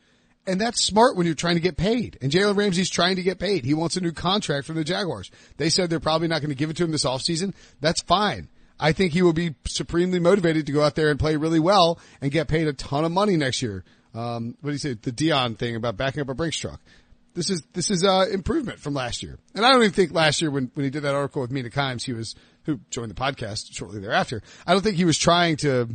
And 0.50 0.60
that's 0.60 0.82
smart 0.82 1.16
when 1.16 1.26
you're 1.26 1.34
trying 1.34 1.54
to 1.54 1.60
get 1.60 1.76
paid. 1.76 2.18
And 2.20 2.30
Jalen 2.30 2.56
Ramsey's 2.56 2.90
trying 2.90 3.16
to 3.16 3.22
get 3.22 3.38
paid. 3.38 3.64
He 3.64 3.74
wants 3.74 3.96
a 3.96 4.00
new 4.00 4.12
contract 4.12 4.66
from 4.66 4.76
the 4.76 4.84
Jaguars. 4.84 5.30
They 5.56 5.70
said 5.70 5.90
they're 5.90 6.00
probably 6.00 6.28
not 6.28 6.40
going 6.40 6.50
to 6.50 6.56
give 6.56 6.70
it 6.70 6.76
to 6.76 6.84
him 6.84 6.92
this 6.92 7.04
offseason. 7.04 7.54
That's 7.80 8.02
fine. 8.02 8.48
I 8.78 8.92
think 8.92 9.12
he 9.12 9.22
will 9.22 9.32
be 9.32 9.54
supremely 9.66 10.20
motivated 10.20 10.66
to 10.66 10.72
go 10.72 10.82
out 10.82 10.94
there 10.94 11.10
and 11.10 11.18
play 11.18 11.36
really 11.36 11.60
well 11.60 11.98
and 12.20 12.30
get 12.30 12.48
paid 12.48 12.66
a 12.66 12.72
ton 12.72 13.04
of 13.04 13.12
money 13.12 13.36
next 13.36 13.62
year. 13.62 13.84
Um, 14.14 14.56
what 14.60 14.70
do 14.70 14.72
you 14.72 14.78
say? 14.78 14.94
The 14.94 15.12
Deion 15.12 15.56
thing 15.56 15.76
about 15.76 15.96
backing 15.96 16.22
up 16.22 16.28
a 16.28 16.34
Brinks 16.34 16.58
truck 16.58 16.80
this 17.34 17.50
is 17.50 17.62
this 17.72 17.90
is 17.90 18.04
uh 18.04 18.26
improvement 18.32 18.78
from 18.78 18.94
last 18.94 19.22
year. 19.22 19.38
And 19.54 19.64
I 19.64 19.70
don't 19.70 19.82
even 19.82 19.92
think 19.92 20.12
last 20.12 20.42
year 20.42 20.50
when 20.50 20.70
when 20.74 20.84
he 20.84 20.90
did 20.90 21.02
that 21.02 21.14
article 21.14 21.42
with 21.42 21.50
Mina 21.50 21.70
Kimes, 21.70 22.02
he 22.02 22.12
was 22.12 22.34
who 22.64 22.80
joined 22.90 23.10
the 23.10 23.14
podcast 23.14 23.72
shortly 23.72 24.00
thereafter. 24.00 24.42
I 24.66 24.72
don't 24.72 24.82
think 24.82 24.96
he 24.96 25.04
was 25.04 25.18
trying 25.18 25.56
to 25.58 25.88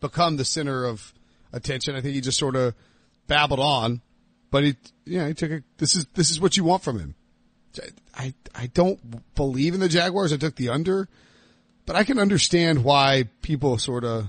become 0.00 0.36
the 0.36 0.44
center 0.44 0.84
of 0.84 1.12
attention. 1.52 1.94
I 1.94 2.00
think 2.00 2.14
he 2.14 2.20
just 2.20 2.38
sort 2.38 2.56
of 2.56 2.74
babbled 3.28 3.60
on, 3.60 4.02
but 4.50 4.64
he 4.64 4.76
yeah 5.04 5.28
he 5.28 5.34
took 5.34 5.52
a 5.52 5.62
this 5.76 5.94
is 5.94 6.06
this 6.14 6.30
is 6.30 6.40
what 6.40 6.56
you 6.56 6.64
want 6.64 6.82
from 6.82 6.98
him. 6.98 7.14
I 8.16 8.34
I 8.54 8.66
don't 8.66 8.98
believe 9.36 9.74
in 9.74 9.80
the 9.80 9.88
Jaguars. 9.88 10.32
I 10.32 10.36
took 10.36 10.56
the 10.56 10.70
under, 10.70 11.08
but 11.86 11.94
I 11.94 12.02
can 12.02 12.18
understand 12.18 12.82
why 12.82 13.28
people 13.42 13.78
sort 13.78 14.04
of 14.04 14.28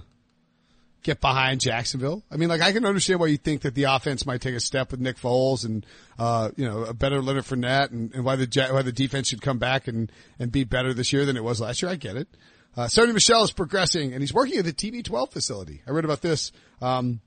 get 1.03 1.21
behind 1.21 1.61
Jacksonville. 1.61 2.23
I 2.31 2.37
mean, 2.37 2.49
like 2.49 2.61
I 2.61 2.71
can 2.71 2.85
understand 2.85 3.19
why 3.19 3.27
you 3.27 3.37
think 3.37 3.61
that 3.61 3.75
the 3.75 3.83
offense 3.83 4.25
might 4.25 4.41
take 4.41 4.55
a 4.55 4.59
step 4.59 4.91
with 4.91 4.99
Nick 4.99 5.17
Foles 5.17 5.65
and, 5.65 5.85
uh, 6.17 6.51
you 6.55 6.65
know, 6.65 6.83
a 6.83 6.93
better 6.93 7.21
Leonard 7.21 7.45
Fournette 7.45 7.91
and, 7.91 8.13
and 8.13 8.25
why 8.25 8.35
the, 8.35 8.67
why 8.71 8.81
the 8.81 8.91
defense 8.91 9.29
should 9.29 9.41
come 9.41 9.57
back 9.57 9.87
and, 9.87 10.11
and 10.39 10.51
be 10.51 10.63
better 10.63 10.93
this 10.93 11.13
year 11.13 11.25
than 11.25 11.37
it 11.37 11.43
was 11.43 11.61
last 11.61 11.81
year. 11.81 11.91
I 11.91 11.95
get 11.95 12.15
it. 12.15 12.27
Uh, 12.75 12.83
Sony 12.83 13.13
Michel 13.13 13.43
is 13.43 13.51
progressing 13.51 14.13
and 14.13 14.21
he's 14.21 14.33
working 14.33 14.57
at 14.57 14.65
the 14.65 14.73
TB12 14.73 15.31
facility. 15.31 15.81
I 15.87 15.91
read 15.91 16.05
about 16.05 16.21
this. 16.21 16.51
Um, 16.81 17.21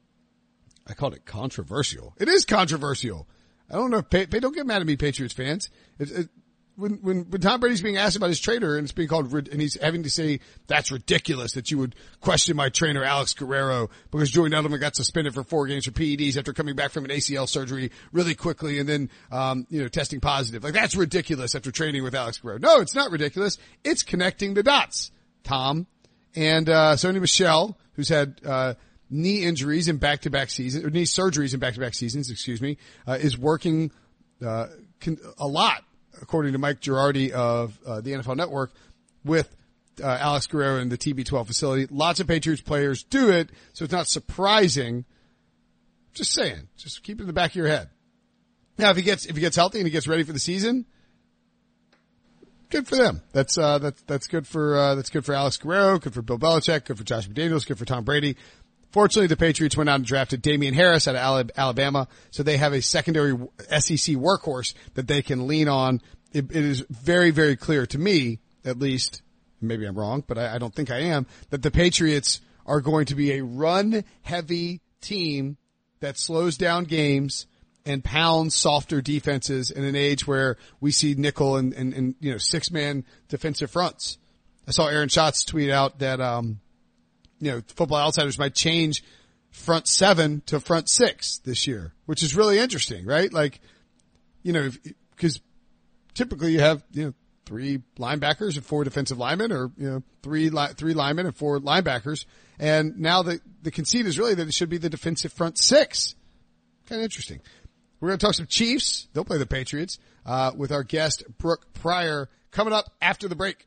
I 0.86 0.94
called 0.94 1.14
it 1.14 1.24
controversial. 1.24 2.14
It 2.18 2.28
is 2.28 2.44
controversial. 2.44 3.28
I 3.70 3.74
don't 3.74 3.90
know. 3.90 4.02
Pay, 4.02 4.26
pay, 4.26 4.40
don't 4.40 4.54
get 4.54 4.66
mad 4.66 4.80
at 4.80 4.86
me, 4.86 4.96
Patriots 4.96 5.34
fans. 5.34 5.70
It, 5.98 6.10
it, 6.10 6.28
when, 6.76 6.94
when, 7.02 7.30
when 7.30 7.40
Tom 7.40 7.60
Brady's 7.60 7.82
being 7.82 7.96
asked 7.96 8.16
about 8.16 8.28
his 8.28 8.40
trainer 8.40 8.76
and 8.76 8.84
it's 8.84 8.92
being 8.92 9.08
called, 9.08 9.32
and 9.32 9.60
he's 9.60 9.80
having 9.80 10.02
to 10.04 10.10
say, 10.10 10.40
that's 10.66 10.90
ridiculous 10.90 11.52
that 11.52 11.70
you 11.70 11.78
would 11.78 11.94
question 12.20 12.56
my 12.56 12.70
trainer, 12.70 13.04
Alex 13.04 13.34
Guerrero, 13.34 13.90
because 14.10 14.30
Julian 14.30 14.52
Edelman 14.52 14.80
got 14.80 14.96
suspended 14.96 15.34
for 15.34 15.44
four 15.44 15.66
games 15.66 15.84
for 15.84 15.90
PEDs 15.92 16.36
after 16.36 16.52
coming 16.52 16.74
back 16.74 16.90
from 16.90 17.04
an 17.04 17.10
ACL 17.10 17.48
surgery 17.48 17.90
really 18.10 18.34
quickly 18.34 18.78
and 18.78 18.88
then, 18.88 19.10
um, 19.30 19.66
you 19.70 19.82
know, 19.82 19.88
testing 19.88 20.20
positive. 20.20 20.64
Like 20.64 20.74
that's 20.74 20.96
ridiculous 20.96 21.54
after 21.54 21.70
training 21.70 22.02
with 22.02 22.14
Alex 22.14 22.38
Guerrero. 22.38 22.58
No, 22.58 22.80
it's 22.80 22.94
not 22.94 23.10
ridiculous. 23.10 23.58
It's 23.84 24.02
connecting 24.02 24.54
the 24.54 24.62
dots, 24.62 25.12
Tom. 25.44 25.86
And, 26.34 26.68
uh, 26.68 26.94
Sony 26.96 27.20
Michel, 27.20 27.78
who's 27.92 28.08
had, 28.08 28.40
uh, 28.44 28.74
knee 29.12 29.44
injuries 29.44 29.88
in 29.88 29.98
back-to-back 29.98 30.50
seasons, 30.50 30.84
or 30.84 30.90
knee 30.90 31.04
surgeries 31.04 31.54
in 31.54 31.60
back-to-back 31.60 31.94
seasons, 31.94 32.30
excuse 32.30 32.60
me, 32.60 32.78
uh, 33.06 33.12
is 33.12 33.38
working, 33.38 33.92
uh, 34.44 34.66
a 35.38 35.46
lot 35.46 35.84
according 36.20 36.52
to 36.52 36.58
Mike 36.58 36.80
Giardi 36.80 37.30
of 37.30 37.78
uh, 37.86 38.00
the 38.00 38.12
NFL 38.12 38.36
Network, 38.36 38.72
with 39.24 39.54
uh, 40.02 40.06
Alex 40.06 40.46
Guerrero 40.46 40.78
in 40.78 40.88
the 40.88 40.98
TB12 40.98 41.46
facility. 41.46 41.86
Lots 41.90 42.20
of 42.20 42.26
Patriots 42.26 42.62
players 42.62 43.02
do 43.02 43.30
it, 43.30 43.50
so 43.72 43.84
it's 43.84 43.92
not 43.92 44.06
surprising. 44.06 45.04
Just 46.14 46.32
saying, 46.32 46.68
just 46.76 47.02
keep 47.02 47.18
it 47.18 47.22
in 47.22 47.26
the 47.26 47.32
back 47.32 47.52
of 47.52 47.56
your 47.56 47.68
head. 47.68 47.88
Now, 48.78 48.90
if 48.90 48.96
he 48.96 49.02
gets 49.02 49.26
if 49.26 49.36
he 49.36 49.40
gets 49.40 49.56
healthy 49.56 49.78
and 49.78 49.86
he 49.86 49.90
gets 49.90 50.06
ready 50.06 50.22
for 50.22 50.32
the 50.32 50.38
season, 50.38 50.86
good 52.70 52.86
for 52.86 52.96
them. 52.96 53.22
That's 53.32 53.56
uh, 53.56 53.78
that's 53.78 54.02
that's 54.02 54.26
good 54.26 54.46
for 54.46 54.76
uh, 54.76 54.94
that's 54.94 55.10
good 55.10 55.24
for 55.24 55.34
Alex 55.34 55.56
Guerrero, 55.56 55.98
good 55.98 56.14
for 56.14 56.22
Bill 56.22 56.38
Belichick, 56.38 56.86
good 56.86 56.98
for 56.98 57.04
Josh 57.04 57.28
McDaniels, 57.28 57.66
good 57.66 57.78
for 57.78 57.84
Tom 57.84 58.04
Brady. 58.04 58.36
Fortunately, 58.92 59.26
the 59.26 59.36
Patriots 59.38 59.76
went 59.76 59.88
out 59.88 59.96
and 59.96 60.04
drafted 60.04 60.42
Damien 60.42 60.74
Harris 60.74 61.08
out 61.08 61.16
of 61.16 61.50
Alabama, 61.56 62.08
so 62.30 62.42
they 62.42 62.58
have 62.58 62.74
a 62.74 62.82
secondary 62.82 63.32
SEC 63.32 64.16
workhorse 64.16 64.74
that 64.94 65.08
they 65.08 65.22
can 65.22 65.46
lean 65.46 65.66
on. 65.66 66.02
it, 66.32 66.50
it 66.50 66.64
is 66.64 66.84
very, 66.90 67.30
very 67.30 67.56
clear 67.56 67.86
to 67.86 67.98
me, 67.98 68.40
at 68.66 68.78
least, 68.78 69.22
maybe 69.62 69.86
I'm 69.86 69.98
wrong, 69.98 70.22
but 70.26 70.36
I, 70.36 70.56
I 70.56 70.58
don't 70.58 70.74
think 70.74 70.90
I 70.90 71.00
am, 71.00 71.26
that 71.48 71.62
the 71.62 71.70
Patriots 71.70 72.40
are 72.66 72.82
going 72.82 73.06
to 73.06 73.14
be 73.14 73.32
a 73.32 73.42
run 73.42 74.04
heavy 74.20 74.82
team 75.00 75.56
that 76.00 76.18
slows 76.18 76.58
down 76.58 76.84
games 76.84 77.46
and 77.86 78.04
pounds 78.04 78.54
softer 78.54 79.00
defenses 79.00 79.70
in 79.70 79.84
an 79.84 79.96
age 79.96 80.26
where 80.26 80.58
we 80.80 80.90
see 80.90 81.14
nickel 81.14 81.56
and, 81.56 81.72
and, 81.72 81.94
and 81.94 82.14
you 82.20 82.30
know, 82.30 82.38
six 82.38 82.70
man 82.70 83.04
defensive 83.28 83.70
fronts. 83.70 84.18
I 84.68 84.70
saw 84.70 84.86
Aaron 84.86 85.08
Schatz 85.08 85.44
tweet 85.44 85.70
out 85.70 85.98
that, 86.00 86.20
um, 86.20 86.60
you 87.42 87.50
know, 87.50 87.62
football 87.66 87.98
outsiders 87.98 88.38
might 88.38 88.54
change 88.54 89.02
front 89.50 89.88
seven 89.88 90.42
to 90.46 90.60
front 90.60 90.88
six 90.88 91.38
this 91.38 91.66
year, 91.66 91.92
which 92.06 92.22
is 92.22 92.36
really 92.36 92.56
interesting, 92.56 93.04
right? 93.04 93.32
Like, 93.32 93.60
you 94.44 94.52
know, 94.52 94.70
because 95.16 95.40
typically 96.14 96.52
you 96.52 96.60
have, 96.60 96.84
you 96.92 97.06
know, 97.06 97.14
three 97.44 97.82
linebackers 97.98 98.54
and 98.54 98.64
four 98.64 98.84
defensive 98.84 99.18
linemen 99.18 99.50
or, 99.50 99.72
you 99.76 99.90
know, 99.90 100.02
three, 100.22 100.50
li- 100.50 100.72
three 100.76 100.94
linemen 100.94 101.26
and 101.26 101.36
four 101.36 101.58
linebackers. 101.58 102.26
And 102.60 103.00
now 103.00 103.22
the, 103.22 103.40
the 103.62 103.72
conceit 103.72 104.06
is 104.06 104.20
really 104.20 104.34
that 104.34 104.46
it 104.46 104.54
should 104.54 104.70
be 104.70 104.78
the 104.78 104.88
defensive 104.88 105.32
front 105.32 105.58
six. 105.58 106.14
Kind 106.88 107.00
of 107.00 107.04
interesting. 107.04 107.40
We're 107.98 108.10
going 108.10 108.18
to 108.20 108.24
talk 108.24 108.34
some 108.34 108.46
Chiefs. 108.46 109.08
They'll 109.12 109.24
play 109.24 109.38
the 109.38 109.46
Patriots, 109.46 109.98
uh, 110.24 110.52
with 110.56 110.70
our 110.70 110.84
guest 110.84 111.24
Brooke 111.38 111.72
Pryor 111.74 112.28
coming 112.52 112.72
up 112.72 112.86
after 113.00 113.26
the 113.26 113.34
break. 113.34 113.66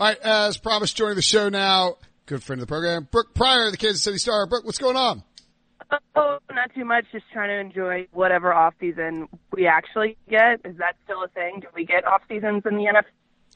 All 0.00 0.06
right, 0.06 0.18
as 0.18 0.56
promised, 0.56 0.96
joining 0.96 1.16
the 1.16 1.20
show 1.20 1.50
now, 1.50 1.96
good 2.24 2.42
friend 2.42 2.58
of 2.58 2.66
the 2.66 2.70
program, 2.70 3.06
Brooke 3.10 3.34
Pryor, 3.34 3.70
the 3.70 3.76
Kansas 3.76 4.02
City 4.02 4.16
Star. 4.16 4.46
Brooke, 4.46 4.64
what's 4.64 4.78
going 4.78 4.96
on? 4.96 5.22
Oh, 6.16 6.38
not 6.50 6.74
too 6.74 6.86
much. 6.86 7.04
Just 7.12 7.26
trying 7.30 7.50
to 7.50 7.60
enjoy 7.60 8.08
whatever 8.10 8.50
off 8.50 8.72
season 8.80 9.28
we 9.52 9.66
actually 9.66 10.16
get. 10.26 10.62
Is 10.64 10.78
that 10.78 10.96
still 11.04 11.22
a 11.22 11.28
thing? 11.28 11.60
Do 11.60 11.66
we 11.74 11.84
get 11.84 12.06
off 12.06 12.22
seasons 12.30 12.62
in 12.64 12.76
the 12.76 12.84
NFL? 12.84 13.02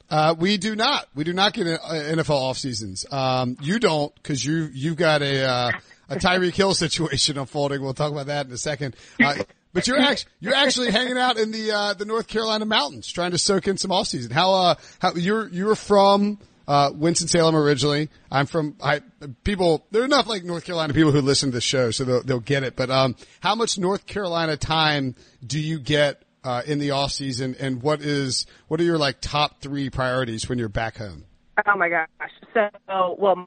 Uh, 0.07 0.35
we 0.37 0.57
do 0.57 0.75
not. 0.75 1.07
We 1.15 1.23
do 1.23 1.33
not 1.33 1.53
get 1.53 1.65
uh, 1.65 1.79
NFL 1.79 2.29
off 2.29 2.59
seasons. 2.59 3.07
Um, 3.09 3.57
you 3.59 3.79
don't 3.79 4.13
because 4.13 4.45
you 4.45 4.69
you've 4.71 4.97
got 4.97 5.23
a 5.23 5.47
uh, 5.47 5.71
a 6.09 6.15
Tyreek 6.17 6.53
Hill 6.53 6.73
situation 6.75 7.39
unfolding. 7.39 7.81
We'll 7.81 7.95
talk 7.95 8.11
about 8.11 8.27
that 8.27 8.45
in 8.45 8.51
a 8.51 8.57
second. 8.59 8.95
Uh, 9.19 9.37
but 9.75 9.87
you're 9.87 9.99
actually 9.99 10.31
you're 10.39 10.55
actually 10.55 10.89
hanging 10.89 11.17
out 11.17 11.37
in 11.37 11.51
the 11.51 11.71
uh, 11.71 11.93
the 11.93 12.05
North 12.05 12.27
Carolina 12.27 12.65
mountains, 12.65 13.11
trying 13.11 13.31
to 13.31 13.37
soak 13.37 13.67
in 13.67 13.77
some 13.77 13.91
off 13.91 14.07
season. 14.07 14.31
How 14.31 14.53
uh 14.53 14.75
how 14.99 15.13
you're 15.13 15.49
you're 15.49 15.75
from 15.75 16.39
uh, 16.67 16.91
Winston 16.95 17.27
Salem 17.27 17.55
originally. 17.55 18.09
I'm 18.31 18.45
from 18.45 18.77
I 18.81 19.01
people. 19.43 19.85
There 19.91 20.01
are 20.01 20.05
enough 20.05 20.27
like 20.27 20.45
North 20.45 20.63
Carolina 20.63 20.93
people 20.93 21.11
who 21.11 21.21
listen 21.21 21.49
to 21.49 21.55
the 21.55 21.61
show, 21.61 21.91
so 21.91 22.05
they'll 22.05 22.23
they'll 22.23 22.39
get 22.39 22.63
it. 22.63 22.77
But 22.77 22.89
um, 22.89 23.17
how 23.41 23.53
much 23.55 23.77
North 23.77 24.05
Carolina 24.05 24.55
time 24.55 25.13
do 25.45 25.59
you 25.59 25.79
get 25.79 26.23
uh, 26.45 26.61
in 26.65 26.79
the 26.79 26.91
off 26.91 27.11
season, 27.11 27.57
and 27.59 27.81
what 27.81 28.01
is 28.01 28.45
what 28.69 28.79
are 28.79 28.83
your 28.83 28.97
like 28.97 29.19
top 29.19 29.59
three 29.61 29.89
priorities 29.89 30.47
when 30.47 30.57
you're 30.57 30.69
back 30.69 30.97
home? 30.97 31.25
Oh 31.67 31.77
my 31.77 31.89
gosh! 31.89 32.07
So 32.53 33.15
well, 33.19 33.45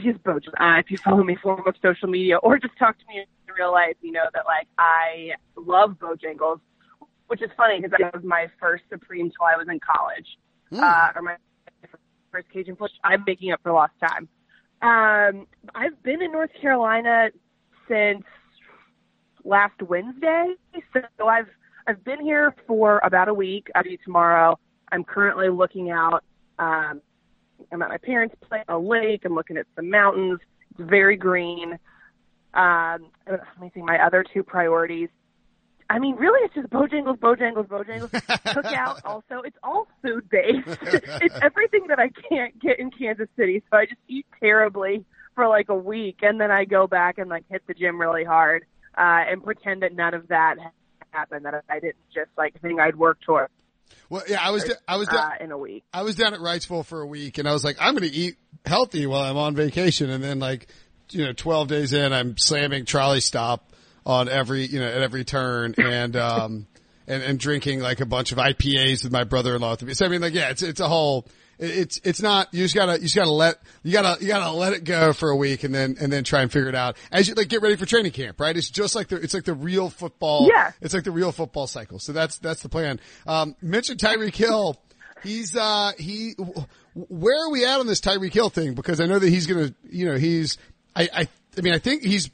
he's 0.00 0.14
Bojan. 0.16 0.48
Uh, 0.58 0.78
if 0.78 0.90
you 0.90 0.98
follow 0.98 1.22
me 1.22 1.36
for 1.42 1.62
social 1.82 2.08
media 2.08 2.36
or 2.38 2.58
just 2.58 2.76
talk 2.78 2.98
to 2.98 3.04
me 3.08 3.20
in 3.20 3.54
real 3.54 3.72
life, 3.72 3.96
you 4.00 4.12
know 4.12 4.24
that 4.34 4.44
like 4.46 4.68
I 4.78 5.32
love 5.56 5.96
Bojangles, 6.00 6.60
which 7.28 7.42
is 7.42 7.50
funny 7.56 7.80
because 7.80 7.96
that 7.98 8.14
was 8.14 8.24
my 8.24 8.48
first 8.58 8.84
Supreme 8.90 9.30
till 9.30 9.46
I 9.46 9.56
was 9.56 9.66
in 9.68 9.80
college, 9.80 10.26
mm. 10.72 10.80
uh, 10.80 11.12
or 11.14 11.22
my 11.22 11.36
first 12.32 12.48
Cajun 12.52 12.76
push. 12.76 12.92
I'm 13.04 13.24
making 13.26 13.52
up 13.52 13.60
for 13.62 13.72
lost 13.72 13.92
time. 14.00 14.28
Um, 14.82 15.46
I've 15.74 16.02
been 16.02 16.22
in 16.22 16.32
North 16.32 16.50
Carolina 16.60 17.30
since 17.88 18.24
last 19.44 19.80
Wednesday, 19.82 20.54
so 20.92 21.26
I've 21.26 21.48
I've 21.86 22.04
been 22.04 22.20
here 22.20 22.54
for 22.66 23.00
about 23.04 23.28
a 23.28 23.34
week. 23.34 23.68
I'll 23.74 23.82
be 23.82 23.98
tomorrow. 24.04 24.58
I'm 24.92 25.04
currently 25.04 25.48
looking 25.48 25.90
out. 25.90 26.24
Um, 26.58 27.00
I'm 27.72 27.82
at 27.82 27.88
my 27.88 27.98
parents' 27.98 28.34
place, 28.48 28.64
a 28.68 28.78
lake. 28.78 29.22
I'm 29.24 29.34
looking 29.34 29.56
at 29.56 29.66
some 29.76 29.90
mountains. 29.90 30.40
It's 30.70 30.88
very 30.88 31.16
green. 31.16 31.78
Um, 32.54 33.06
let 33.28 33.60
me 33.60 33.70
see 33.74 33.82
my 33.82 33.98
other 34.04 34.24
two 34.24 34.42
priorities. 34.42 35.08
I 35.88 35.98
mean, 35.98 36.14
really, 36.16 36.40
it's 36.44 36.54
just 36.54 36.70
Bojangles, 36.70 37.18
Bojangles, 37.18 37.66
Bojangles. 37.66 38.10
Cookout 38.54 39.00
also. 39.04 39.42
It's 39.44 39.56
all 39.62 39.88
food 40.02 40.28
based. 40.30 40.66
it's 40.82 41.34
everything 41.42 41.86
that 41.88 41.98
I 41.98 42.10
can't 42.28 42.58
get 42.60 42.78
in 42.78 42.90
Kansas 42.90 43.28
City. 43.36 43.62
So 43.70 43.76
I 43.76 43.86
just 43.86 44.00
eat 44.08 44.26
terribly 44.40 45.04
for 45.34 45.48
like 45.48 45.68
a 45.68 45.74
week, 45.74 46.18
and 46.22 46.40
then 46.40 46.50
I 46.50 46.64
go 46.64 46.86
back 46.86 47.18
and 47.18 47.28
like 47.28 47.44
hit 47.50 47.62
the 47.66 47.74
gym 47.74 48.00
really 48.00 48.24
hard. 48.24 48.64
uh, 48.96 49.24
and 49.28 49.42
pretend 49.42 49.82
that 49.82 49.94
none 49.94 50.14
of 50.14 50.28
that 50.28 50.56
happened. 51.10 51.44
That 51.44 51.64
I 51.68 51.80
didn't 51.80 51.96
just 52.14 52.30
like 52.36 52.60
think 52.60 52.80
I'd 52.80 52.96
work 52.96 53.20
towards. 53.20 53.52
Well, 54.08 54.22
yeah, 54.28 54.40
I 54.42 54.50
was, 54.50 54.70
I 54.88 54.96
was, 54.96 55.08
uh, 55.08 55.30
in 55.40 55.52
a 55.52 55.58
week. 55.58 55.84
I 55.92 56.02
was 56.02 56.16
down 56.16 56.34
at 56.34 56.40
Wrightsville 56.40 56.84
for 56.84 57.00
a 57.00 57.06
week 57.06 57.38
and 57.38 57.48
I 57.48 57.52
was 57.52 57.64
like, 57.64 57.76
I'm 57.80 57.94
going 57.94 58.08
to 58.10 58.14
eat 58.14 58.36
healthy 58.64 59.06
while 59.06 59.22
I'm 59.22 59.36
on 59.36 59.54
vacation. 59.54 60.10
And 60.10 60.22
then 60.22 60.38
like, 60.38 60.68
you 61.10 61.24
know, 61.24 61.32
12 61.32 61.68
days 61.68 61.92
in, 61.92 62.12
I'm 62.12 62.36
slamming 62.36 62.84
trolley 62.84 63.20
stop 63.20 63.72
on 64.04 64.28
every, 64.28 64.66
you 64.66 64.80
know, 64.80 64.86
at 64.86 65.02
every 65.02 65.24
turn 65.24 65.74
and, 65.78 66.16
um, 66.16 66.66
and, 67.06 67.22
and 67.22 67.38
drinking 67.38 67.80
like 67.80 68.00
a 68.00 68.06
bunch 68.06 68.32
of 68.32 68.38
IPAs 68.38 69.04
with 69.04 69.12
my 69.12 69.24
brother-in-law. 69.24 69.76
So 69.92 70.06
I 70.06 70.08
mean, 70.08 70.20
like, 70.20 70.34
yeah, 70.34 70.50
it's, 70.50 70.62
it's 70.62 70.80
a 70.80 70.88
whole, 70.88 71.26
it's 71.60 72.00
it's 72.04 72.22
not 72.22 72.52
you 72.52 72.64
just 72.64 72.74
gotta 72.74 72.94
you 72.94 73.02
just 73.02 73.14
gotta 73.14 73.30
let 73.30 73.58
you 73.82 73.92
gotta 73.92 74.20
you 74.22 74.28
gotta 74.28 74.50
let 74.50 74.72
it 74.72 74.84
go 74.84 75.12
for 75.12 75.30
a 75.30 75.36
week 75.36 75.62
and 75.62 75.74
then 75.74 75.96
and 76.00 76.10
then 76.12 76.24
try 76.24 76.40
and 76.40 76.50
figure 76.50 76.68
it 76.68 76.74
out. 76.74 76.96
As 77.12 77.28
you 77.28 77.34
like 77.34 77.48
get 77.48 77.60
ready 77.60 77.76
for 77.76 77.86
training 77.86 78.12
camp 78.12 78.40
right? 78.40 78.56
It's 78.56 78.70
just 78.70 78.94
like 78.94 79.08
the 79.08 79.16
it's 79.16 79.34
like 79.34 79.44
the 79.44 79.54
real 79.54 79.90
football 79.90 80.48
yeah. 80.50 80.72
it's 80.80 80.94
like 80.94 81.04
the 81.04 81.10
real 81.10 81.32
football 81.32 81.66
cycle. 81.66 81.98
So 81.98 82.12
that's 82.12 82.38
that's 82.38 82.62
the 82.62 82.68
plan. 82.68 82.98
Um 83.26 83.54
mentioned 83.60 84.00
Tyreek 84.00 84.34
Hill. 84.34 84.80
He's 85.22 85.54
uh 85.54 85.92
he 85.98 86.34
where 86.94 87.46
are 87.46 87.50
we 87.50 87.66
at 87.66 87.78
on 87.78 87.86
this 87.86 88.00
Tyreek 88.00 88.32
Hill 88.32 88.48
thing? 88.48 88.74
Because 88.74 89.00
I 89.00 89.06
know 89.06 89.18
that 89.18 89.28
he's 89.28 89.46
gonna 89.46 89.74
you 89.88 90.06
know 90.06 90.16
he's 90.16 90.56
I 90.96 91.08
I 91.12 91.28
I 91.58 91.60
mean 91.60 91.74
I 91.74 91.78
think 91.78 92.02
he's 92.02 92.30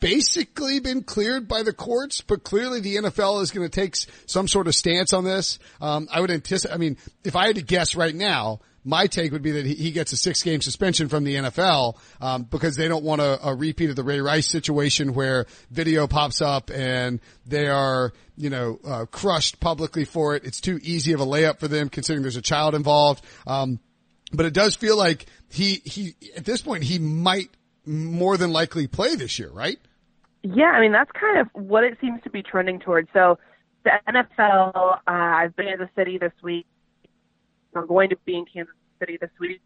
basically 0.00 0.80
been 0.80 1.02
cleared 1.02 1.46
by 1.46 1.62
the 1.62 1.72
courts, 1.72 2.20
but 2.20 2.42
clearly 2.42 2.80
the 2.80 2.96
NFL 2.96 3.42
is 3.42 3.50
going 3.50 3.68
to 3.68 3.70
take 3.70 3.96
some 4.26 4.48
sort 4.48 4.66
of 4.66 4.74
stance 4.74 5.12
on 5.12 5.24
this. 5.24 5.58
Um, 5.80 6.08
I 6.12 6.20
would 6.20 6.30
anticipate, 6.30 6.74
I 6.74 6.78
mean, 6.78 6.96
if 7.24 7.36
I 7.36 7.46
had 7.46 7.56
to 7.56 7.62
guess 7.62 7.94
right 7.94 8.14
now, 8.14 8.60
my 8.84 9.06
take 9.06 9.32
would 9.32 9.42
be 9.42 9.50
that 9.52 9.66
he 9.66 9.90
gets 9.90 10.12
a 10.12 10.16
six 10.16 10.42
game 10.42 10.62
suspension 10.62 11.08
from 11.08 11.24
the 11.24 11.34
NFL, 11.34 11.98
um, 12.20 12.44
because 12.44 12.74
they 12.74 12.88
don't 12.88 13.04
want 13.04 13.20
a, 13.20 13.48
a 13.48 13.54
repeat 13.54 13.90
of 13.90 13.96
the 13.96 14.02
Ray 14.02 14.20
Rice 14.20 14.48
situation 14.48 15.12
where 15.12 15.46
video 15.70 16.06
pops 16.06 16.40
up 16.40 16.70
and 16.70 17.20
they 17.44 17.66
are, 17.66 18.12
you 18.36 18.50
know, 18.50 18.80
uh, 18.86 19.04
crushed 19.06 19.60
publicly 19.60 20.04
for 20.04 20.36
it. 20.36 20.44
It's 20.44 20.60
too 20.60 20.80
easy 20.82 21.12
of 21.12 21.20
a 21.20 21.26
layup 21.26 21.58
for 21.58 21.68
them 21.68 21.88
considering 21.90 22.22
there's 22.22 22.36
a 22.36 22.42
child 22.42 22.74
involved. 22.74 23.22
Um, 23.46 23.78
but 24.32 24.46
it 24.46 24.54
does 24.54 24.74
feel 24.74 24.96
like 24.96 25.26
he, 25.50 25.82
he, 25.84 26.14
at 26.36 26.44
this 26.44 26.62
point, 26.62 26.84
he 26.84 26.98
might 26.98 27.50
more 27.88 28.36
than 28.36 28.52
likely 28.52 28.86
play 28.86 29.14
this 29.14 29.38
year, 29.38 29.50
right? 29.50 29.78
Yeah, 30.42 30.70
I 30.70 30.80
mean 30.80 30.92
that's 30.92 31.10
kind 31.12 31.38
of 31.38 31.48
what 31.52 31.84
it 31.84 31.98
seems 32.00 32.22
to 32.22 32.30
be 32.30 32.42
trending 32.42 32.78
towards. 32.78 33.08
So 33.12 33.38
the 33.84 33.90
NFL, 34.08 34.76
uh, 34.76 35.00
I've 35.06 35.56
been 35.56 35.68
in 35.68 35.78
the 35.78 35.88
city 35.96 36.18
this 36.18 36.32
week. 36.42 36.66
I'm 37.74 37.86
going 37.86 38.10
to 38.10 38.16
be 38.24 38.36
in 38.36 38.44
Kansas 38.52 38.74
City 39.00 39.18
this 39.20 39.30
week. 39.40 39.60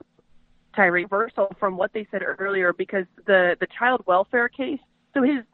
Tyreek 0.77 1.11
reversal 1.11 1.55
from 1.59 1.77
what 1.77 1.93
they 1.93 2.07
said 2.11 2.23
earlier 2.39 2.73
because 2.73 3.05
the 3.27 3.57
the 3.61 3.67
child 3.79 4.03
welfare 4.07 4.49
case. 4.49 4.81
So 5.15 5.23
his 5.23 5.45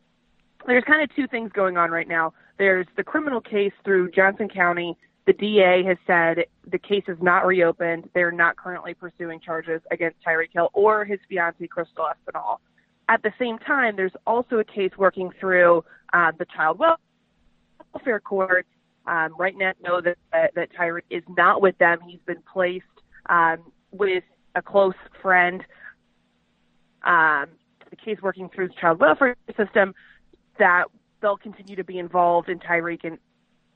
there's 0.67 0.85
kind 0.85 1.03
of 1.03 1.15
two 1.15 1.27
things 1.27 1.51
going 1.53 1.77
on 1.77 1.91
right 1.91 2.07
now. 2.07 2.33
There's 2.59 2.87
the 2.97 3.05
criminal 3.05 3.41
case 3.41 3.73
through 3.85 4.11
Johnson 4.11 4.49
County. 4.49 4.97
The 5.29 5.35
DA 5.35 5.85
has 5.85 5.99
said 6.07 6.47
the 6.67 6.79
case 6.79 7.05
is 7.07 7.19
not 7.21 7.47
reopened. 7.47 8.09
They're 8.15 8.33
not 8.33 8.57
currently 8.57 8.95
pursuing 8.95 9.41
charges 9.41 9.83
against 9.91 10.17
Tyreek 10.27 10.55
Hill 10.55 10.71
or 10.73 11.05
his 11.05 11.19
fiancee 11.29 11.69
Crystal 11.69 12.07
Espinal. 12.07 12.61
At 13.11 13.23
the 13.23 13.35
same 13.39 13.59
time, 13.59 13.95
there's 13.95 14.15
also 14.27 14.57
a 14.57 14.65
case 14.65 14.93
working 14.97 15.31
through 15.39 15.85
uh, 16.15 16.33
the 16.39 16.47
child 16.47 16.81
welfare 16.81 18.21
court. 18.21 18.67
Um, 19.07 19.35
right 19.39 19.53
now, 19.55 19.73
know 19.85 20.01
that 20.01 20.17
uh, 20.33 20.47
that 20.55 20.71
Tyreek 20.73 21.03
is 21.11 21.23
not 21.37 21.61
with 21.61 21.77
them. 21.77 21.99
He's 22.07 22.21
been 22.25 22.43
placed 22.51 22.87
um, 23.29 23.71
with 23.91 24.25
a 24.55 24.63
close 24.63 24.95
friend. 25.21 25.63
Um, 27.05 27.49
the 27.91 27.97
case 28.03 28.17
working 28.23 28.49
through 28.49 28.69
the 28.69 28.75
child 28.81 28.99
welfare 28.99 29.37
system 29.59 29.95
that 30.59 30.85
they'll 31.21 31.37
continue 31.37 31.77
to 31.77 31.85
be 31.85 31.99
involved 31.99 32.49
in 32.49 32.61
Tyreek 32.61 33.05
and 33.05 33.19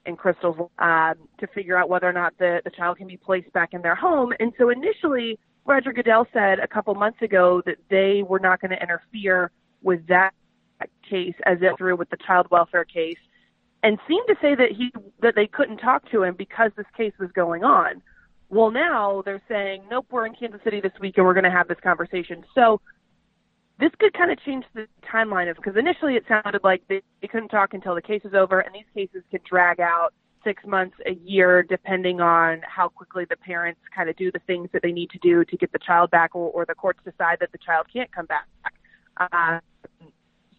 and 0.07 0.19
Crystal's 0.19 0.57
um, 0.79 1.15
to 1.39 1.47
figure 1.55 1.77
out 1.77 1.89
whether 1.89 2.09
or 2.09 2.13
not 2.13 2.37
the, 2.39 2.61
the 2.65 2.71
child 2.71 2.99
can 2.99 3.07
be 3.07 3.17
placed 3.17 3.53
back 3.53 3.73
in 3.73 3.83
their 3.83 3.95
home. 3.95 4.33
And 4.41 4.53
so 4.59 4.71
initially, 4.71 5.39
Roger 5.65 5.93
Goodell 5.93 6.27
said 6.33 6.59
a 6.59 6.67
couple 6.67 6.95
months 6.95 7.23
ago 7.23 7.63
that 7.67 7.77
they 7.89 8.23
were 8.23 8.41
not 8.41 8.61
going 8.61 8.73
to 8.73 8.83
interfere 8.83 9.51
with 9.83 10.07
that 10.09 10.33
case 11.09 11.35
as 11.47 11.59
it 11.61 11.77
through 11.79 11.97
with 11.97 12.11
the 12.11 12.17
child 12.27 12.47
welfare 12.51 12.85
case, 12.85 13.19
and 13.85 13.99
seemed 14.09 14.27
to 14.29 14.35
say 14.41 14.55
that 14.55 14.73
he 14.73 14.93
that 15.21 15.35
they 15.35 15.47
couldn't 15.47 15.79
talk 15.79 16.09
to 16.11 16.23
him 16.23 16.35
because 16.35 16.73
this 16.77 16.87
case 16.97 17.12
was 17.19 17.31
going 17.33 17.62
on. 17.62 18.03
Well, 18.49 18.71
now 18.71 19.23
they're 19.25 19.43
saying, 19.49 19.85
nope, 19.91 20.07
we're 20.11 20.27
in 20.27 20.35
Kansas 20.35 20.61
City 20.62 20.81
this 20.81 20.93
week 21.01 21.17
and 21.17 21.25
we're 21.25 21.35
going 21.35 21.45
to 21.45 21.51
have 21.51 21.69
this 21.69 21.79
conversation. 21.83 22.45
So 22.55 22.81
this 23.81 23.91
could 23.99 24.13
kind 24.15 24.31
of 24.31 24.41
change 24.45 24.65
the 24.75 24.87
timeline 25.13 25.51
of 25.51 25.57
because 25.57 25.77
initially 25.77 26.15
it 26.17 26.25
sounded 26.29 26.63
like 26.63 26.83
they, 26.89 27.03
they 27.21 27.29
couldn't 27.29 27.49
talk 27.49 27.75
until 27.75 27.95
the 27.95 28.03
case 28.03 28.23
is 28.25 28.35
over, 28.35 28.61
and 28.61 28.75
these 28.75 28.85
cases 28.95 29.23
could 29.31 29.43
drag 29.45 29.81
out 29.81 30.13
six 30.45 30.65
months, 30.67 30.97
a 31.07 31.13
year, 31.25 31.63
depending 31.63 32.21
on 32.21 32.61
how 32.67 32.89
quickly 32.89 33.25
the 33.29 33.37
parents 33.37 33.81
kind 33.95 34.09
of 34.09 34.17
do 34.17 34.31
the 34.33 34.41
things 34.41 34.69
that 34.73 34.83
they 34.83 34.93
need 34.93 35.09
to 35.11 35.19
do 35.19 35.45
to 35.45 35.57
get 35.57 35.71
the 35.73 35.79
child 35.79 36.11
back, 36.11 36.35
or, 36.35 36.51
or 36.51 36.65
the 36.67 36.75
courts 36.75 36.99
decide 37.05 37.39
that 37.41 37.53
the 37.53 37.59
child 37.59 37.87
can't 37.93 38.11
come 38.13 38.27
back. 38.27 38.47
Uh, 39.17 39.61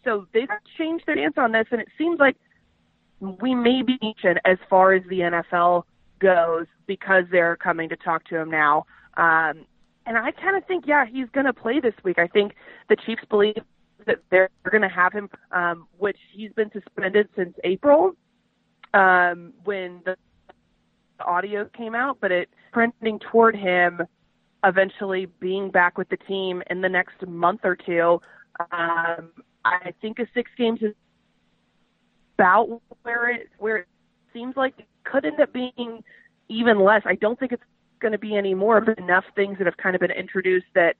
so 0.04 0.28
they've 0.34 0.48
changed 0.78 1.06
their 1.06 1.16
stance 1.16 1.36
on 1.38 1.52
this, 1.52 1.66
and 1.72 1.82
it 1.82 1.88
seems 1.98 2.20
like 2.20 2.38
we 3.20 3.56
may 3.56 3.82
be 3.82 3.98
as 4.46 4.58
far 4.70 4.94
as 4.94 5.04
the 5.10 5.20
NFL 5.20 5.84
goes 6.20 6.66
because 6.88 7.24
they're 7.32 7.56
coming 7.56 7.90
to 7.90 7.96
talk 7.96 8.24
to 8.26 8.38
him 8.38 8.50
now. 8.50 8.86
Um, 9.16 9.66
and 10.06 10.18
I 10.18 10.32
kind 10.32 10.58
of 10.58 10.66
think, 10.66 10.86
yeah, 10.88 11.06
he's 11.06 11.28
going 11.34 11.46
to 11.46 11.54
play 11.54 11.80
this 11.80 11.94
week. 12.04 12.20
I 12.20 12.28
think 12.28 12.54
the 12.90 12.96
Chiefs 12.96 13.24
believe 13.30 13.56
that 14.06 14.20
they're 14.30 14.50
going 14.70 14.82
to 14.82 14.90
have 14.90 15.14
him, 15.14 15.30
um, 15.52 15.88
which 15.98 16.18
he's 16.32 16.52
been 16.54 16.70
suspended 16.72 17.30
since 17.36 17.56
April 17.64 18.16
um, 18.94 19.54
when 19.64 20.02
the 20.06 20.18
audio 21.20 21.66
came 21.76 21.96
out, 21.96 22.18
but 22.20 22.32
it 22.32 22.50
trending 22.74 23.20
toward 23.20 23.56
him 23.56 24.02
eventually 24.66 25.28
being 25.40 25.70
back 25.70 25.98
with 25.98 26.10
the 26.10 26.18
team 26.18 26.64
in 26.70 26.82
the 26.82 26.90
next 26.90 27.26
month 27.28 27.62
or 27.64 27.76
two. 27.76 28.20
Um, 28.72 29.32
I 29.66 29.94
think 30.02 30.20
a 30.20 30.28
six 30.34 30.52
games 30.58 30.80
is 30.82 30.94
about 32.38 32.82
where 33.04 33.30
it 33.30 33.50
where 33.60 33.78
it 33.78 33.88
seems 34.34 34.56
like 34.56 34.74
it 34.78 34.88
could 35.04 35.26
end 35.26 35.40
up 35.40 35.54
being 35.54 36.04
even 36.50 36.80
less. 36.80 37.02
I 37.06 37.16
don't 37.16 37.40
think 37.40 37.52
it's 37.52 37.64
going 38.04 38.12
to 38.12 38.20
be 38.20 38.36
any 38.36 38.54
more, 38.54 38.80
but 38.82 39.00
enough 39.00 39.24
things 39.36 39.58
that 39.58 39.66
have 39.66 39.78
kind 39.78 39.96
of 39.96 40.02
been 40.02 40.12
introduced 40.12 40.68
that 40.76 40.96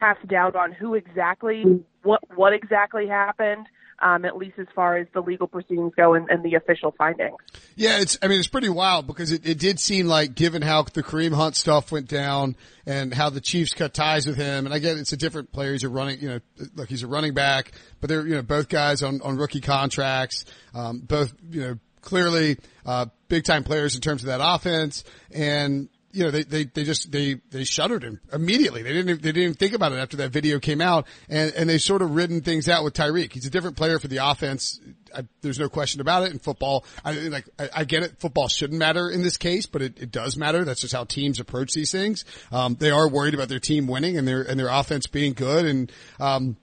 cast 0.00 0.26
doubt 0.26 0.56
on 0.56 0.72
who 0.72 0.94
exactly 0.94 1.62
what 2.02 2.20
what 2.34 2.52
exactly 2.52 3.06
happened 3.06 3.66
um, 4.02 4.24
at 4.24 4.36
least 4.36 4.58
as 4.58 4.66
far 4.74 4.96
as 4.96 5.06
the 5.12 5.20
legal 5.20 5.46
proceedings 5.46 5.92
go 5.94 6.14
and, 6.14 6.28
and, 6.30 6.42
the 6.42 6.54
official 6.54 6.94
findings. 6.96 7.36
Yeah, 7.76 8.00
it's, 8.00 8.18
I 8.22 8.28
mean, 8.28 8.38
it's 8.38 8.48
pretty 8.48 8.68
wild 8.68 9.06
because 9.06 9.30
it, 9.30 9.46
it 9.46 9.58
did 9.58 9.78
seem 9.78 10.06
like 10.06 10.34
given 10.34 10.62
how 10.62 10.82
the 10.82 11.02
Kareem 11.02 11.34
Hunt 11.34 11.54
stuff 11.56 11.92
went 11.92 12.08
down 12.08 12.56
and 12.86 13.12
how 13.12 13.30
the 13.30 13.40
Chiefs 13.40 13.74
cut 13.74 13.92
ties 13.92 14.26
with 14.26 14.36
him, 14.36 14.64
and 14.64 14.74
I 14.74 14.78
get 14.78 14.96
it's 14.96 15.12
a 15.12 15.16
different 15.16 15.52
player. 15.52 15.72
He's 15.72 15.84
a 15.84 15.88
running, 15.88 16.20
you 16.20 16.28
know, 16.28 16.40
look, 16.74 16.88
he's 16.88 17.02
a 17.02 17.06
running 17.06 17.34
back, 17.34 17.72
but 18.00 18.08
they're, 18.08 18.26
you 18.26 18.36
know, 18.36 18.42
both 18.42 18.68
guys 18.68 19.02
on, 19.02 19.20
on 19.22 19.36
rookie 19.36 19.60
contracts, 19.60 20.46
um, 20.74 21.00
both, 21.00 21.34
you 21.50 21.60
know, 21.60 21.78
clearly, 22.00 22.58
uh, 22.86 23.06
big 23.28 23.44
time 23.44 23.64
players 23.64 23.94
in 23.94 24.00
terms 24.00 24.22
of 24.22 24.28
that 24.28 24.40
offense 24.42 25.04
and, 25.30 25.88
you 26.12 26.24
know, 26.24 26.30
they, 26.32 26.42
they, 26.42 26.64
they 26.64 26.82
just, 26.82 27.12
they, 27.12 27.34
they 27.50 27.62
shuttered 27.62 28.02
him 28.02 28.20
immediately. 28.32 28.82
They 28.82 28.92
didn't, 28.92 29.22
they 29.22 29.28
didn't 29.30 29.42
even 29.42 29.54
think 29.54 29.74
about 29.74 29.92
it 29.92 29.96
after 29.96 30.16
that 30.18 30.32
video 30.32 30.58
came 30.58 30.80
out 30.80 31.06
and, 31.28 31.52
and 31.54 31.70
they 31.70 31.78
sort 31.78 32.02
of 32.02 32.16
ridden 32.16 32.40
things 32.40 32.68
out 32.68 32.82
with 32.82 32.94
Tyreek. 32.94 33.32
He's 33.32 33.46
a 33.46 33.50
different 33.50 33.76
player 33.76 34.00
for 34.00 34.08
the 34.08 34.16
offense. 34.16 34.80
I, 35.14 35.22
there's 35.40 35.60
no 35.60 35.68
question 35.68 36.00
about 36.00 36.24
it 36.24 36.32
in 36.32 36.40
football. 36.40 36.84
I 37.04 37.12
like, 37.12 37.48
I, 37.58 37.68
I, 37.76 37.84
get 37.84 38.02
it. 38.02 38.18
Football 38.18 38.48
shouldn't 38.48 38.78
matter 38.78 39.08
in 39.08 39.22
this 39.22 39.36
case, 39.36 39.66
but 39.66 39.82
it, 39.82 40.00
it 40.00 40.10
does 40.10 40.36
matter. 40.36 40.64
That's 40.64 40.80
just 40.80 40.94
how 40.94 41.04
teams 41.04 41.38
approach 41.38 41.74
these 41.74 41.92
things. 41.92 42.24
Um, 42.50 42.74
they 42.74 42.90
are 42.90 43.08
worried 43.08 43.34
about 43.34 43.48
their 43.48 43.60
team 43.60 43.86
winning 43.86 44.18
and 44.18 44.26
their, 44.26 44.42
and 44.42 44.58
their 44.58 44.68
offense 44.68 45.06
being 45.06 45.34
good. 45.34 45.64
And, 45.64 45.92
um, 46.18 46.56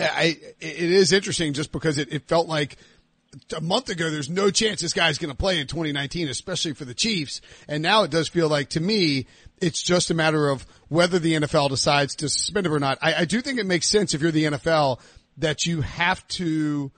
I, 0.00 0.38
it 0.60 0.90
is 0.90 1.12
interesting 1.12 1.52
just 1.52 1.72
because 1.72 1.98
it, 1.98 2.12
it 2.12 2.26
felt 2.26 2.48
like 2.48 2.76
a 3.56 3.60
month 3.60 3.88
ago, 3.88 4.10
there's 4.10 4.30
no 4.30 4.50
chance 4.50 4.80
this 4.80 4.92
guy's 4.92 5.18
going 5.18 5.30
to 5.30 5.36
play 5.36 5.60
in 5.60 5.66
2019, 5.66 6.28
especially 6.28 6.72
for 6.72 6.84
the 6.84 6.94
Chiefs. 6.94 7.40
And 7.68 7.82
now 7.82 8.02
it 8.02 8.10
does 8.10 8.28
feel 8.28 8.48
like 8.48 8.70
to 8.70 8.80
me, 8.80 9.26
it's 9.60 9.82
just 9.82 10.10
a 10.10 10.14
matter 10.14 10.48
of 10.48 10.66
whether 10.88 11.18
the 11.18 11.34
NFL 11.34 11.68
decides 11.68 12.16
to 12.16 12.28
suspend 12.28 12.66
him 12.66 12.74
or 12.74 12.80
not. 12.80 12.98
I, 13.00 13.14
I 13.14 13.24
do 13.24 13.40
think 13.40 13.58
it 13.58 13.66
makes 13.66 13.88
sense 13.88 14.14
if 14.14 14.22
you're 14.22 14.30
the 14.30 14.44
NFL 14.44 15.00
that 15.36 15.64
you 15.64 15.82
have 15.82 16.26
to 16.28 16.90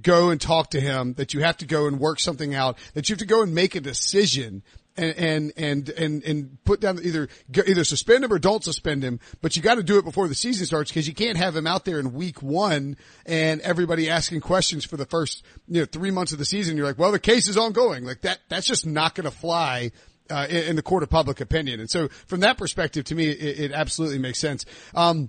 go 0.00 0.30
and 0.30 0.40
talk 0.40 0.70
to 0.70 0.80
him, 0.80 1.14
that 1.14 1.34
you 1.34 1.40
have 1.40 1.56
to 1.58 1.66
go 1.66 1.86
and 1.86 1.98
work 1.98 2.20
something 2.20 2.54
out, 2.54 2.78
that 2.94 3.08
you 3.08 3.14
have 3.14 3.20
to 3.20 3.26
go 3.26 3.42
and 3.42 3.54
make 3.54 3.74
a 3.74 3.80
decision 3.80 4.62
and 5.00 5.52
and 5.56 5.88
and 5.90 6.22
and, 6.24 6.64
put 6.64 6.80
down 6.80 6.98
either 7.02 7.28
either 7.66 7.84
suspend 7.84 8.24
him 8.24 8.32
or 8.32 8.38
don't 8.38 8.62
suspend 8.62 9.02
him. 9.02 9.20
But 9.40 9.56
you 9.56 9.62
got 9.62 9.76
to 9.76 9.82
do 9.82 9.98
it 9.98 10.04
before 10.04 10.28
the 10.28 10.34
season 10.34 10.66
starts 10.66 10.90
because 10.90 11.08
you 11.08 11.14
can't 11.14 11.36
have 11.36 11.56
him 11.56 11.66
out 11.66 11.84
there 11.84 11.98
in 11.98 12.12
week 12.12 12.42
one 12.42 12.96
and 13.26 13.60
everybody 13.62 14.10
asking 14.10 14.40
questions 14.40 14.84
for 14.84 14.96
the 14.96 15.06
first 15.06 15.44
you 15.68 15.80
know 15.80 15.86
three 15.86 16.10
months 16.10 16.32
of 16.32 16.38
the 16.38 16.44
season. 16.44 16.76
You're 16.76 16.86
like, 16.86 16.98
well, 16.98 17.12
the 17.12 17.18
case 17.18 17.48
is 17.48 17.56
ongoing. 17.56 18.04
Like 18.04 18.22
that. 18.22 18.40
That's 18.48 18.66
just 18.66 18.86
not 18.86 19.14
going 19.14 19.24
to 19.24 19.36
fly. 19.36 19.92
Uh, 20.28 20.46
in, 20.48 20.56
in, 20.58 20.76
the 20.76 20.82
court 20.82 21.02
of 21.02 21.10
public 21.10 21.40
opinion. 21.40 21.80
And 21.80 21.90
so 21.90 22.06
from 22.28 22.38
that 22.40 22.56
perspective, 22.56 23.02
to 23.06 23.16
me, 23.16 23.30
it, 23.30 23.58
it 23.58 23.72
absolutely 23.72 24.20
makes 24.20 24.38
sense. 24.38 24.64
Um, 24.94 25.28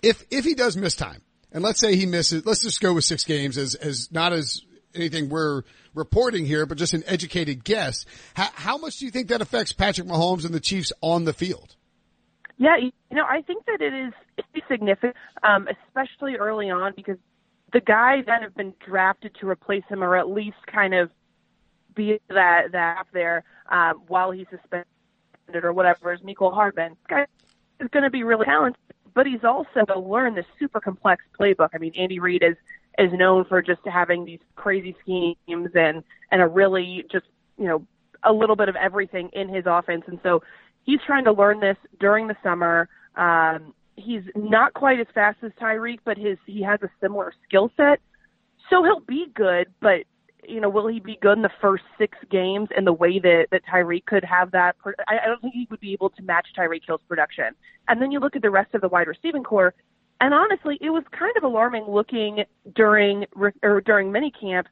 if, 0.00 0.24
if 0.30 0.44
he 0.44 0.54
does 0.54 0.76
miss 0.76 0.94
time, 0.94 1.22
and 1.50 1.64
let's 1.64 1.80
say 1.80 1.96
he 1.96 2.06
misses, 2.06 2.46
let's 2.46 2.62
just 2.62 2.80
go 2.80 2.92
with 2.94 3.02
six 3.02 3.24
games 3.24 3.58
as, 3.58 3.74
as 3.74 4.12
not 4.12 4.32
as 4.32 4.62
anything 4.94 5.28
we're 5.28 5.62
reporting 5.94 6.46
here, 6.46 6.66
but 6.66 6.78
just 6.78 6.94
an 6.94 7.02
educated 7.06 7.64
guess. 7.64 8.04
How, 8.34 8.48
how 8.54 8.78
much 8.78 8.98
do 8.98 9.04
you 9.04 9.10
think 9.10 9.28
that 9.28 9.40
affects 9.40 9.72
Patrick 9.72 10.06
Mahomes 10.06 10.44
and 10.44 10.54
the 10.54 10.60
Chiefs 10.60 10.92
on 11.00 11.24
the 11.24 11.32
field? 11.32 11.76
Yeah, 12.56 12.76
you 12.76 12.92
know, 13.12 13.24
I 13.24 13.42
think 13.42 13.66
that 13.66 13.80
it 13.80 13.94
is 13.94 14.12
significant, 14.68 15.14
um, 15.44 15.68
especially 15.86 16.36
early 16.36 16.70
on, 16.70 16.92
because 16.96 17.16
the 17.72 17.80
guys 17.80 18.24
that 18.26 18.42
have 18.42 18.54
been 18.54 18.74
drafted 18.84 19.36
to 19.40 19.48
replace 19.48 19.84
him, 19.88 20.02
or 20.02 20.16
at 20.16 20.28
least 20.28 20.56
kind 20.66 20.94
of 20.94 21.10
be 21.94 22.18
that 22.28 22.72
that 22.72 22.98
up 22.98 23.06
there 23.12 23.44
um, 23.70 24.02
while 24.08 24.30
he's 24.30 24.46
suspended 24.50 24.86
or 25.62 25.72
whatever, 25.72 26.12
is 26.12 26.20
Mecole 26.20 26.52
Hardman. 26.52 26.90
This 26.90 27.06
guy 27.08 27.26
is 27.80 27.88
going 27.90 28.02
to 28.02 28.10
be 28.10 28.24
really 28.24 28.46
talented, 28.46 28.80
but 29.14 29.26
he's 29.26 29.44
also 29.44 29.84
learned 29.96 30.36
this 30.36 30.46
super 30.58 30.80
complex 30.80 31.24
playbook. 31.38 31.68
I 31.74 31.78
mean, 31.78 31.92
Andy 31.96 32.18
Reid 32.18 32.42
is 32.42 32.56
is 32.98 33.12
known 33.12 33.44
for 33.44 33.62
just 33.62 33.80
having 33.84 34.24
these 34.24 34.40
crazy 34.56 34.94
schemes 35.02 35.70
and 35.74 36.02
and 36.30 36.42
a 36.42 36.46
really 36.46 37.04
just 37.10 37.26
you 37.56 37.66
know 37.66 37.86
a 38.24 38.32
little 38.32 38.56
bit 38.56 38.68
of 38.68 38.76
everything 38.76 39.30
in 39.32 39.48
his 39.48 39.64
offense, 39.66 40.02
and 40.06 40.18
so 40.22 40.42
he's 40.84 41.00
trying 41.06 41.24
to 41.24 41.32
learn 41.32 41.60
this 41.60 41.76
during 42.00 42.26
the 42.26 42.36
summer. 42.42 42.88
Um, 43.16 43.72
he's 43.96 44.22
not 44.34 44.74
quite 44.74 45.00
as 45.00 45.06
fast 45.14 45.38
as 45.42 45.52
Tyreek, 45.60 46.00
but 46.04 46.16
his 46.16 46.38
he 46.46 46.62
has 46.62 46.80
a 46.82 46.90
similar 47.00 47.32
skill 47.46 47.70
set, 47.76 48.00
so 48.70 48.82
he'll 48.82 49.00
be 49.00 49.26
good. 49.34 49.68
But 49.80 50.04
you 50.46 50.60
know, 50.60 50.68
will 50.68 50.86
he 50.86 50.98
be 50.98 51.18
good 51.20 51.36
in 51.36 51.42
the 51.42 51.50
first 51.60 51.84
six 51.98 52.16
games 52.30 52.68
in 52.76 52.84
the 52.84 52.92
way 52.92 53.18
that 53.18 53.46
that 53.50 53.62
Tyreek 53.66 54.06
could 54.06 54.24
have 54.24 54.50
that? 54.52 54.76
I, 55.06 55.18
I 55.22 55.26
don't 55.26 55.40
think 55.40 55.54
he 55.54 55.66
would 55.70 55.80
be 55.80 55.92
able 55.92 56.10
to 56.10 56.22
match 56.22 56.48
Tyreek 56.56 56.82
Hill's 56.86 57.02
production. 57.08 57.54
And 57.88 58.00
then 58.00 58.10
you 58.10 58.18
look 58.18 58.36
at 58.36 58.42
the 58.42 58.50
rest 58.50 58.74
of 58.74 58.80
the 58.80 58.88
wide 58.88 59.08
receiving 59.08 59.44
core, 59.44 59.74
and 60.20 60.34
honestly, 60.34 60.78
it 60.80 60.90
was 60.90 61.04
kind 61.16 61.36
of 61.36 61.44
alarming 61.44 61.84
looking 61.88 62.44
during 62.74 63.24
or 63.62 63.80
during 63.80 64.12
minicamp 64.12 64.64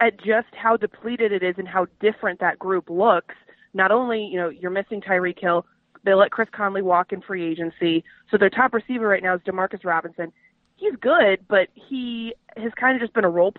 at 0.00 0.16
just 0.18 0.48
how 0.52 0.76
depleted 0.76 1.32
it 1.32 1.42
is 1.42 1.54
and 1.58 1.68
how 1.68 1.86
different 2.00 2.40
that 2.40 2.58
group 2.58 2.88
looks. 2.90 3.34
Not 3.74 3.92
only 3.92 4.24
you 4.24 4.38
know 4.38 4.48
you're 4.48 4.70
missing 4.70 5.00
Tyreek 5.00 5.38
Hill, 5.38 5.64
they 6.04 6.14
let 6.14 6.30
Chris 6.30 6.48
Conley 6.52 6.82
walk 6.82 7.12
in 7.12 7.20
free 7.20 7.48
agency, 7.50 8.04
so 8.30 8.38
their 8.38 8.50
top 8.50 8.72
receiver 8.74 9.06
right 9.06 9.22
now 9.22 9.34
is 9.34 9.40
Demarcus 9.42 9.84
Robinson. 9.84 10.32
He's 10.76 10.94
good, 11.00 11.46
but 11.48 11.68
he 11.74 12.34
has 12.56 12.72
kind 12.80 12.96
of 12.96 13.02
just 13.02 13.12
been 13.12 13.24
a 13.24 13.30
role 13.30 13.52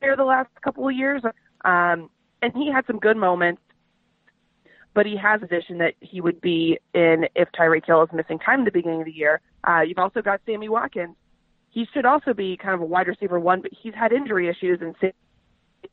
player 0.00 0.16
the 0.16 0.24
last 0.24 0.48
couple 0.62 0.88
of 0.88 0.94
years, 0.94 1.22
um, 1.64 2.10
and 2.42 2.52
he 2.54 2.70
had 2.72 2.86
some 2.86 2.98
good 2.98 3.16
moments. 3.16 3.62
But 4.92 5.06
he 5.06 5.16
has 5.16 5.40
a 5.40 5.46
position 5.46 5.78
that 5.78 5.94
he 6.00 6.20
would 6.20 6.40
be 6.40 6.78
in 6.94 7.26
if 7.36 7.48
Tyreek 7.52 7.86
Hill 7.86 8.02
is 8.02 8.08
missing 8.12 8.40
time 8.40 8.60
at 8.60 8.64
the 8.64 8.72
beginning 8.72 9.00
of 9.00 9.06
the 9.06 9.12
year. 9.12 9.40
Uh, 9.64 9.80
you've 9.80 9.98
also 9.98 10.22
got 10.22 10.40
Sammy 10.46 10.68
Watkins. 10.68 11.16
He 11.70 11.86
should 11.92 12.04
also 12.04 12.34
be 12.34 12.56
kind 12.56 12.74
of 12.74 12.80
a 12.80 12.84
wide 12.84 13.06
receiver 13.06 13.38
one, 13.38 13.60
but 13.60 13.70
he's 13.80 13.94
had 13.94 14.12
injury 14.12 14.48
issues, 14.48 14.80
and 14.80 14.94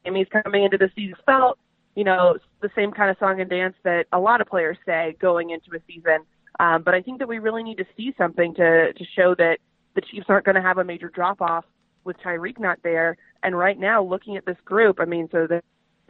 Sammy's 0.04 0.28
coming 0.44 0.64
into 0.64 0.78
the 0.78 0.90
season 0.96 1.16
felt, 1.26 1.60
you 1.96 2.04
know, 2.04 2.38
the 2.62 2.70
same 2.76 2.92
kind 2.92 3.12
of 3.12 3.18
song 3.20 3.40
and 3.42 3.50
dance 3.50 3.76
that 3.84 4.08
a 4.12 4.20
lot 4.20 4.42
of 4.42 4.48
players 4.48 4.78
say 4.86 5.16
going 5.20 5.52
into 5.52 5.76
a 5.76 5.80
season. 5.88 6.20
Um, 6.60 6.82
but 6.82 6.96
I 6.96 7.02
think 7.02 7.20
that 7.20 7.28
we 7.28 7.38
really 7.40 7.64
need 7.64 7.78
to 7.78 7.86
see 7.96 8.14
something 8.18 8.56
to 8.56 8.94
to 8.94 9.06
show 9.16 9.36
that 9.36 9.60
the 9.94 10.02
Chiefs 10.02 10.26
aren't 10.30 10.46
going 10.46 10.56
to 10.56 10.62
have 10.62 10.78
a 10.80 10.84
major 10.84 11.10
drop 11.10 11.42
off 11.42 11.66
with 12.04 12.18
Tyreek 12.18 12.60
not 12.60 12.80
there. 12.84 13.18
And 13.44 13.58
right 13.58 13.80
now, 13.80 14.04
looking 14.04 14.38
at 14.38 14.46
this 14.46 14.58
group, 14.66 15.00
I 15.00 15.06
mean, 15.06 15.30
so 15.32 15.46
they've 15.48 15.62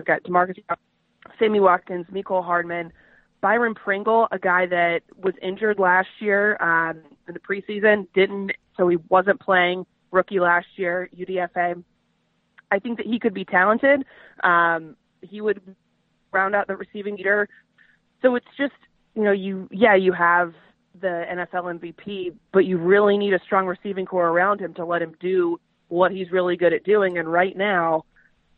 got 0.06 0.24
Demarcus, 0.24 0.58
Sammy 1.40 1.60
Watkins, 1.60 2.06
Mecole 2.12 2.44
Hardman, 2.44 2.94
Byron 3.42 3.76
Pringle, 3.76 4.28
a 4.32 4.40
guy 4.40 4.66
that 4.68 5.02
was 5.18 5.34
injured 5.42 5.80
last 5.80 6.08
year 6.20 6.58
um, 6.62 7.02
in 7.28 7.34
the 7.34 7.40
preseason, 7.40 8.08
didn't, 8.14 8.52
so 8.76 8.88
he 8.88 8.98
wasn't 9.10 9.40
playing 9.40 9.86
rookie 10.12 10.40
last 10.40 10.68
year, 10.76 11.10
UDFA. 11.18 11.84
I 12.72 12.80
think 12.80 12.98
that 12.98 13.06
he 13.06 13.20
could 13.20 13.34
be 13.34 13.46
talented. 13.46 14.04
Um, 14.44 14.96
he 15.22 15.42
would 15.42 15.62
round 16.32 16.56
out 16.56 16.68
the 16.68 16.76
receiving 16.76 17.16
leader. 17.16 17.48
So 18.22 18.36
it's 18.36 18.48
just, 18.58 18.74
you 19.16 19.24
know, 19.24 19.32
you, 19.32 19.68
yeah, 19.72 19.96
you 19.96 20.12
have 20.14 20.54
the 21.00 21.26
NFL 21.30 21.80
MVP, 21.80 22.34
but 22.52 22.66
you 22.66 22.78
really 22.78 23.18
need 23.18 23.34
a 23.34 23.40
strong 23.46 23.66
receiving 23.66 24.06
core 24.06 24.28
around 24.28 24.60
him 24.60 24.74
to 24.76 24.86
let 24.86 25.02
him 25.02 25.16
do 25.20 25.60
what 25.90 26.12
he's 26.12 26.32
really 26.32 26.58
good 26.58 26.74
at 26.74 26.84
doing. 26.84 27.18
And 27.18 27.32
right 27.32 27.56
now, 27.56 28.04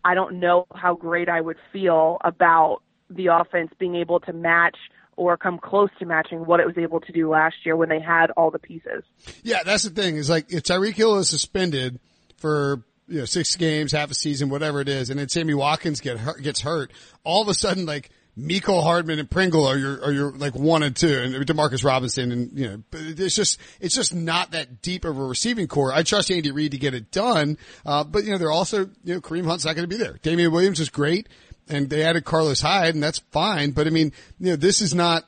I 0.04 0.14
don't 0.16 0.40
know 0.40 0.66
how 0.74 0.96
great 0.96 1.30
I 1.30 1.42
would 1.42 1.58
feel 1.72 2.18
about 2.24 2.80
the 3.10 3.28
offense 3.28 3.72
being 3.80 3.96
able 3.96 4.20
to 4.22 4.34
match 4.34 4.78
or 5.20 5.36
come 5.36 5.60
close 5.60 5.90
to 6.00 6.06
matching 6.06 6.46
what 6.46 6.62
it 6.62 6.66
was 6.66 6.78
able 6.78 7.02
to 7.02 7.12
do 7.12 7.30
last 7.30 7.58
year 7.66 7.76
when 7.76 7.90
they 7.90 8.00
had 8.00 8.32
all 8.32 8.50
the 8.50 8.58
pieces. 8.58 9.04
Yeah, 9.44 9.64
that's 9.66 9.84
the 9.84 9.90
thing. 9.90 10.16
Is 10.16 10.30
like 10.30 10.52
if 10.52 10.64
Tyreek 10.64 10.94
Hill 10.94 11.18
is 11.18 11.28
suspended 11.28 12.00
for 12.38 12.84
you 13.10 13.20
know 13.20 13.26
six 13.26 13.58
games, 13.58 13.92
half 13.92 14.10
a 14.10 14.14
season, 14.14 14.50
whatever 14.50 14.80
it 14.80 14.88
is, 14.88 15.10
and 15.10 15.20
then 15.20 15.28
Sammy 15.28 15.54
Watkins 15.54 16.00
get 16.00 16.18
hurt, 16.18 16.42
gets 16.42 16.62
hurt, 16.62 16.94
all 17.26 17.42
of 17.42 17.50
a 17.50 17.54
sudden 17.54 17.86
like 17.86 18.12
Mecole 18.40 18.82
Hardman 18.82 19.20
and 19.20 19.30
Pringle 19.30 19.66
are 19.66 19.78
your 19.78 20.02
are 20.06 20.12
your 20.14 20.32
like 20.32 20.56
one 20.56 20.84
and 20.84 20.96
two, 20.96 21.14
and 21.14 21.36
Demarcus 21.46 21.84
Robinson, 21.84 22.32
and 22.32 22.58
you 22.58 22.68
know, 22.70 22.84
it's 22.94 23.36
just 23.36 23.60
it's 23.82 23.94
just 23.94 24.16
not 24.16 24.52
that 24.52 24.82
deep 24.82 25.04
of 25.04 25.18
a 25.18 25.24
receiving 25.24 25.68
core. 25.68 25.92
I 25.92 26.04
trust 26.04 26.32
Andy 26.32 26.52
Reid 26.52 26.72
to 26.72 26.78
get 26.78 26.94
it 26.94 27.12
done, 27.12 27.58
uh, 27.86 28.06
but 28.06 28.24
you 28.24 28.32
know, 28.32 28.38
they're 28.38 28.52
also 28.52 28.90
you 29.04 29.16
know 29.16 29.22
Kareem 29.22 29.46
Hunt's 29.46 29.66
not 29.66 29.76
going 29.76 29.88
to 29.90 29.94
be 29.94 30.02
there. 30.02 30.18
Damien 30.22 30.52
Williams 30.54 30.80
is 30.80 30.90
great, 30.90 31.28
and 31.70 31.90
they 31.90 32.04
added 32.04 32.26
Carlos 32.26 32.62
Hyde, 32.62 32.96
and 32.96 33.04
that's 33.04 33.20
fine. 33.32 33.72
But 33.72 33.88
I 33.88 33.92
mean, 33.92 34.12
you 34.40 34.52
know, 34.52 34.56
this 34.56 34.82
is 34.82 34.94
not 34.94 35.26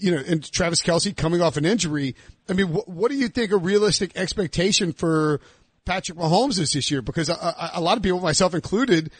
you 0.00 0.12
know, 0.12 0.22
and 0.26 0.50
Travis 0.50 0.82
Kelce 0.82 1.16
coming 1.16 1.40
off 1.40 1.56
an 1.56 1.64
injury. 1.64 2.14
I 2.48 2.52
mean, 2.52 2.68
wh- 2.68 2.88
what 2.88 3.10
do 3.10 3.16
you 3.16 3.28
think 3.28 3.52
a 3.52 3.56
realistic 3.56 4.16
expectation 4.16 4.92
for 4.92 5.40
Patrick 5.84 6.18
Mahomes 6.18 6.58
is 6.58 6.72
this 6.72 6.90
year? 6.90 7.02
Because 7.02 7.28
a, 7.28 7.70
a, 7.74 7.80
lot 7.80 7.96
of 7.96 8.02
people, 8.02 8.20
myself 8.20 8.54
included, 8.54 9.10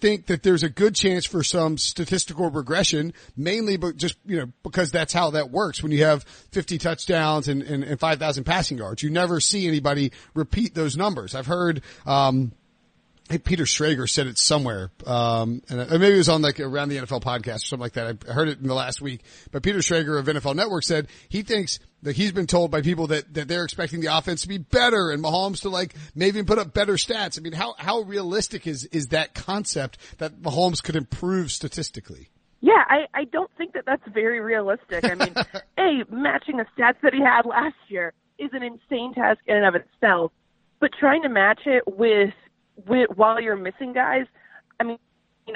think 0.00 0.26
that 0.26 0.42
there's 0.42 0.62
a 0.62 0.68
good 0.68 0.94
chance 0.94 1.24
for 1.24 1.42
some 1.42 1.78
statistical 1.78 2.50
regression, 2.50 3.12
mainly 3.36 3.76
but 3.76 3.96
just, 3.96 4.16
you 4.24 4.36
know, 4.36 4.46
because 4.62 4.90
that's 4.90 5.12
how 5.12 5.30
that 5.30 5.50
works 5.50 5.82
when 5.82 5.92
you 5.92 6.04
have 6.04 6.24
50 6.52 6.78
touchdowns 6.78 7.48
and, 7.48 7.62
and, 7.62 7.84
and 7.84 7.98
5,000 7.98 8.44
passing 8.44 8.78
yards. 8.78 9.02
You 9.02 9.10
never 9.10 9.40
see 9.40 9.66
anybody 9.66 10.12
repeat 10.34 10.74
those 10.74 10.96
numbers. 10.96 11.34
I've 11.34 11.46
heard, 11.46 11.82
um, 12.06 12.52
Hey, 13.28 13.38
Peter 13.38 13.64
Schrager 13.64 14.08
said 14.08 14.26
it 14.26 14.36
somewhere, 14.36 14.90
um, 15.06 15.62
and 15.70 15.88
maybe 15.90 16.12
it 16.12 16.18
was 16.18 16.28
on 16.28 16.42
like 16.42 16.60
around 16.60 16.90
the 16.90 16.98
NFL 16.98 17.22
podcast 17.22 17.56
or 17.56 17.66
something 17.66 17.80
like 17.80 17.94
that. 17.94 18.18
I 18.28 18.32
heard 18.32 18.48
it 18.48 18.60
in 18.60 18.66
the 18.66 18.74
last 18.74 19.00
week, 19.00 19.22
but 19.50 19.62
Peter 19.62 19.78
Schrager 19.78 20.18
of 20.18 20.26
NFL 20.26 20.54
Network 20.54 20.84
said 20.84 21.08
he 21.30 21.42
thinks 21.42 21.78
that 22.02 22.16
he's 22.16 22.32
been 22.32 22.46
told 22.46 22.70
by 22.70 22.82
people 22.82 23.06
that, 23.06 23.32
that 23.32 23.48
they're 23.48 23.64
expecting 23.64 24.00
the 24.00 24.16
offense 24.16 24.42
to 24.42 24.48
be 24.48 24.58
better 24.58 25.10
and 25.10 25.24
Mahomes 25.24 25.62
to 25.62 25.70
like 25.70 25.94
maybe 26.14 26.42
put 26.42 26.58
up 26.58 26.74
better 26.74 26.94
stats. 26.94 27.38
I 27.38 27.40
mean, 27.40 27.54
how, 27.54 27.74
how 27.78 28.00
realistic 28.00 28.66
is, 28.66 28.84
is 28.84 29.08
that 29.08 29.34
concept 29.34 29.96
that 30.18 30.42
Mahomes 30.42 30.82
could 30.82 30.94
improve 30.94 31.50
statistically? 31.50 32.28
Yeah, 32.60 32.82
I, 32.88 33.06
I 33.14 33.24
don't 33.24 33.50
think 33.56 33.72
that 33.72 33.84
that's 33.86 34.06
very 34.12 34.40
realistic. 34.40 35.04
I 35.04 35.14
mean, 35.14 35.34
A, 35.78 36.04
matching 36.14 36.58
the 36.58 36.66
stats 36.76 36.96
that 37.02 37.14
he 37.14 37.20
had 37.20 37.46
last 37.46 37.76
year 37.88 38.12
is 38.38 38.50
an 38.52 38.62
insane 38.62 39.14
task 39.14 39.40
in 39.46 39.56
and 39.56 39.66
of 39.66 39.74
itself, 39.74 40.30
but 40.80 40.90
trying 40.98 41.22
to 41.22 41.28
match 41.28 41.60
it 41.66 41.84
with 41.86 42.34
while 42.76 43.40
you're 43.40 43.56
missing 43.56 43.92
guys, 43.92 44.26
I 44.80 44.84
mean, 44.84 44.98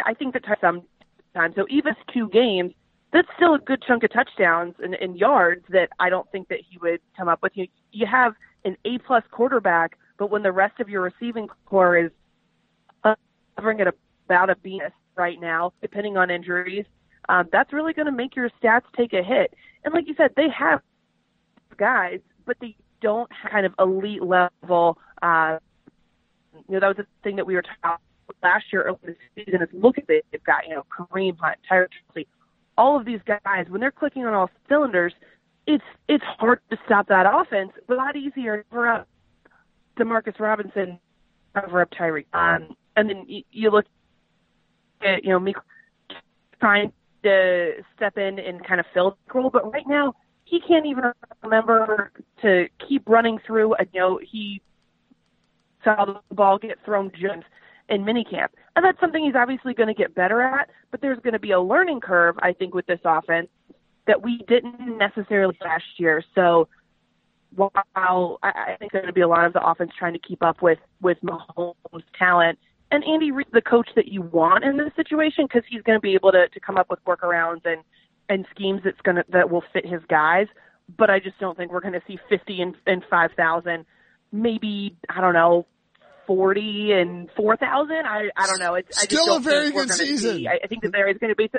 I 0.04 0.14
think 0.14 0.34
that 0.34 0.44
sometimes, 0.60 1.54
so 1.56 1.66
even 1.68 1.94
two 2.12 2.28
games, 2.28 2.72
that's 3.12 3.28
still 3.36 3.54
a 3.54 3.58
good 3.58 3.82
chunk 3.82 4.02
of 4.04 4.12
touchdowns 4.12 4.74
and, 4.82 4.94
and 4.94 5.16
yards 5.16 5.64
that 5.70 5.88
I 5.98 6.10
don't 6.10 6.30
think 6.30 6.48
that 6.48 6.58
he 6.68 6.78
would 6.78 7.00
come 7.16 7.28
up 7.28 7.42
with. 7.42 7.52
You, 7.54 7.66
you 7.90 8.06
have 8.06 8.34
an 8.64 8.76
A 8.84 8.98
plus 8.98 9.24
quarterback, 9.30 9.96
but 10.18 10.30
when 10.30 10.42
the 10.42 10.52
rest 10.52 10.78
of 10.80 10.88
your 10.88 11.02
receiving 11.02 11.48
core 11.66 11.96
is 11.96 12.10
hovering 13.56 13.80
at 13.80 13.94
about 14.26 14.50
a 14.50 14.56
B 14.56 14.80
right 15.16 15.40
now, 15.40 15.72
depending 15.80 16.16
on 16.16 16.30
injuries, 16.30 16.84
um, 17.28 17.48
that's 17.50 17.72
really 17.72 17.92
going 17.92 18.06
to 18.06 18.12
make 18.12 18.36
your 18.36 18.50
stats 18.62 18.84
take 18.96 19.12
a 19.12 19.22
hit. 19.22 19.54
And 19.84 19.94
like 19.94 20.06
you 20.06 20.14
said, 20.16 20.32
they 20.36 20.48
have 20.50 20.80
guys, 21.76 22.20
but 22.44 22.56
they 22.60 22.76
don't 23.00 23.30
have 23.32 23.52
kind 23.52 23.66
of 23.66 23.74
elite 23.78 24.22
level 24.22 24.98
uh, 25.22 25.58
you 26.68 26.74
know, 26.74 26.80
that 26.80 26.88
was 26.88 26.96
the 26.96 27.06
thing 27.22 27.36
that 27.36 27.46
we 27.46 27.54
were 27.54 27.62
talking 27.62 27.78
about 27.82 28.00
last 28.42 28.66
year 28.72 28.82
early 28.82 28.98
the 29.04 29.44
season 29.44 29.62
is 29.62 29.68
look 29.72 29.98
at 29.98 30.04
it. 30.08 30.26
They've 30.30 30.42
got, 30.44 30.66
you 30.66 30.74
know, 30.74 30.84
Kareem 30.96 31.36
Hunt, 31.38 31.58
Tyler 31.68 31.88
all 32.78 32.96
of 32.96 33.04
these 33.04 33.20
guys, 33.26 33.66
when 33.68 33.80
they're 33.80 33.90
clicking 33.90 34.24
on 34.24 34.32
all 34.32 34.48
cylinders, 34.68 35.12
it's 35.66 35.84
it's 36.08 36.24
hard 36.38 36.60
to 36.70 36.78
stop 36.86 37.08
that 37.08 37.26
offense, 37.26 37.72
a 37.88 37.94
lot 37.94 38.16
easier 38.16 38.64
for 38.70 38.88
up 38.88 39.08
Demarcus 39.98 40.38
Robinson 40.38 40.98
over 41.62 41.82
up 41.82 41.90
Tyreek. 41.90 42.26
Um, 42.32 42.76
and 42.96 43.10
then 43.10 43.24
you, 43.26 43.42
you 43.50 43.70
look 43.70 43.84
at, 45.02 45.24
you 45.24 45.30
know, 45.30 45.40
me 45.40 45.54
trying 46.60 46.92
to 47.24 47.72
step 47.96 48.16
in 48.16 48.38
and 48.38 48.64
kind 48.64 48.80
of 48.80 48.86
fill 48.94 49.18
the 49.26 49.34
role, 49.34 49.50
but 49.50 49.70
right 49.72 49.86
now 49.86 50.14
he 50.44 50.60
can't 50.60 50.86
even 50.86 51.12
remember 51.42 52.12
to 52.42 52.68
keep 52.88 53.02
running 53.08 53.38
through 53.44 53.74
a 53.74 53.86
you 53.92 54.00
know, 54.00 54.20
he 54.22 54.62
saw 55.84 56.04
the 56.04 56.34
ball 56.34 56.58
get 56.58 56.78
thrown 56.84 57.10
just 57.12 57.46
in 57.88 58.02
minicamp. 58.02 58.48
And 58.76 58.84
that's 58.84 59.00
something 59.00 59.24
he's 59.24 59.34
obviously 59.34 59.74
going 59.74 59.88
to 59.88 59.94
get 59.94 60.14
better 60.14 60.42
at, 60.42 60.70
but 60.90 61.00
there's 61.00 61.18
going 61.20 61.32
to 61.32 61.38
be 61.38 61.52
a 61.52 61.60
learning 61.60 62.00
curve, 62.00 62.36
I 62.40 62.52
think, 62.52 62.74
with 62.74 62.86
this 62.86 63.00
offense 63.04 63.48
that 64.06 64.22
we 64.22 64.42
didn't 64.48 64.98
necessarily 64.98 65.56
last 65.60 65.84
year. 65.98 66.22
So 66.34 66.68
while 67.54 68.38
I, 68.42 68.76
think 68.78 68.92
there's 68.92 69.02
going 69.02 69.06
to 69.06 69.12
be 69.12 69.22
a 69.22 69.28
lot 69.28 69.44
of 69.46 69.52
the 69.52 69.66
offense 69.66 69.92
trying 69.98 70.12
to 70.12 70.18
keep 70.18 70.42
up 70.42 70.62
with 70.62 70.78
with 71.00 71.18
Mahomes' 71.22 72.02
talent, 72.18 72.58
and 72.90 73.04
Andy 73.04 73.30
Reid, 73.30 73.46
the 73.52 73.62
coach 73.62 73.88
that 73.96 74.08
you 74.08 74.22
want 74.22 74.64
in 74.64 74.76
this 74.76 74.92
situation, 74.96 75.46
because 75.46 75.62
he's 75.68 75.82
going 75.82 75.96
to 75.96 76.00
be 76.00 76.14
able 76.14 76.32
to 76.32 76.48
to 76.48 76.60
come 76.60 76.76
up 76.76 76.90
with 76.90 77.04
workarounds 77.06 77.64
and 77.64 77.82
and 78.28 78.46
schemes 78.54 78.82
that's 78.84 79.00
going 79.02 79.16
to 79.16 79.24
that 79.30 79.50
will 79.50 79.64
fit 79.72 79.86
his 79.86 80.00
guys. 80.08 80.46
But 80.96 81.10
I 81.10 81.18
just 81.20 81.38
don't 81.38 81.56
think 81.56 81.70
we're 81.70 81.80
going 81.80 81.94
to 81.94 82.02
see 82.06 82.18
50 82.30 82.62
and, 82.62 82.74
and 82.86 83.04
5,000. 83.10 83.84
Maybe 84.32 84.96
I 85.08 85.20
don't 85.20 85.34
know, 85.34 85.66
40 86.26 86.92
and 86.92 87.30
4,000. 87.36 87.96
I 87.96 88.28
I 88.36 88.46
don't 88.46 88.60
know. 88.60 88.74
It's 88.74 89.00
still 89.00 89.22
I 89.22 89.26
just 89.26 89.38
a 89.38 89.40
very 89.40 89.70
good 89.70 89.90
season. 89.90 90.46
I, 90.46 90.60
I 90.62 90.66
think 90.66 90.82
that 90.82 90.92
there 90.92 91.08
is 91.08 91.18
going 91.18 91.30
to 91.30 91.36
be. 91.36 91.50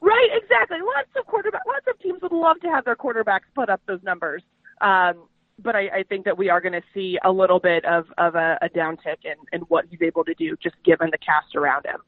Right, 0.00 0.28
exactly. 0.34 0.78
Lots 0.84 1.08
of 1.18 1.26
quarterback, 1.26 1.62
lots 1.66 1.86
of 1.88 1.98
teams 2.00 2.20
would 2.20 2.32
love 2.32 2.60
to 2.60 2.68
have 2.68 2.84
their 2.84 2.96
quarterbacks 2.96 3.48
put 3.54 3.70
up 3.70 3.80
those 3.86 4.02
numbers. 4.02 4.42
Um, 4.80 5.28
but 5.58 5.76
I, 5.76 5.88
I 5.88 6.02
think 6.08 6.24
that 6.24 6.36
we 6.36 6.50
are 6.50 6.60
going 6.60 6.72
to 6.72 6.82
see 6.92 7.16
a 7.24 7.30
little 7.30 7.58
bit 7.60 7.84
of, 7.84 8.06
of 8.18 8.34
a, 8.34 8.58
a 8.60 8.68
downtick 8.68 9.24
in, 9.24 9.34
in 9.52 9.62
what 9.62 9.86
he's 9.88 10.02
able 10.02 10.24
to 10.24 10.34
do, 10.34 10.56
just 10.62 10.74
given 10.84 11.08
the 11.10 11.18
cast 11.18 11.54
around 11.54 11.86
him. 11.86 12.00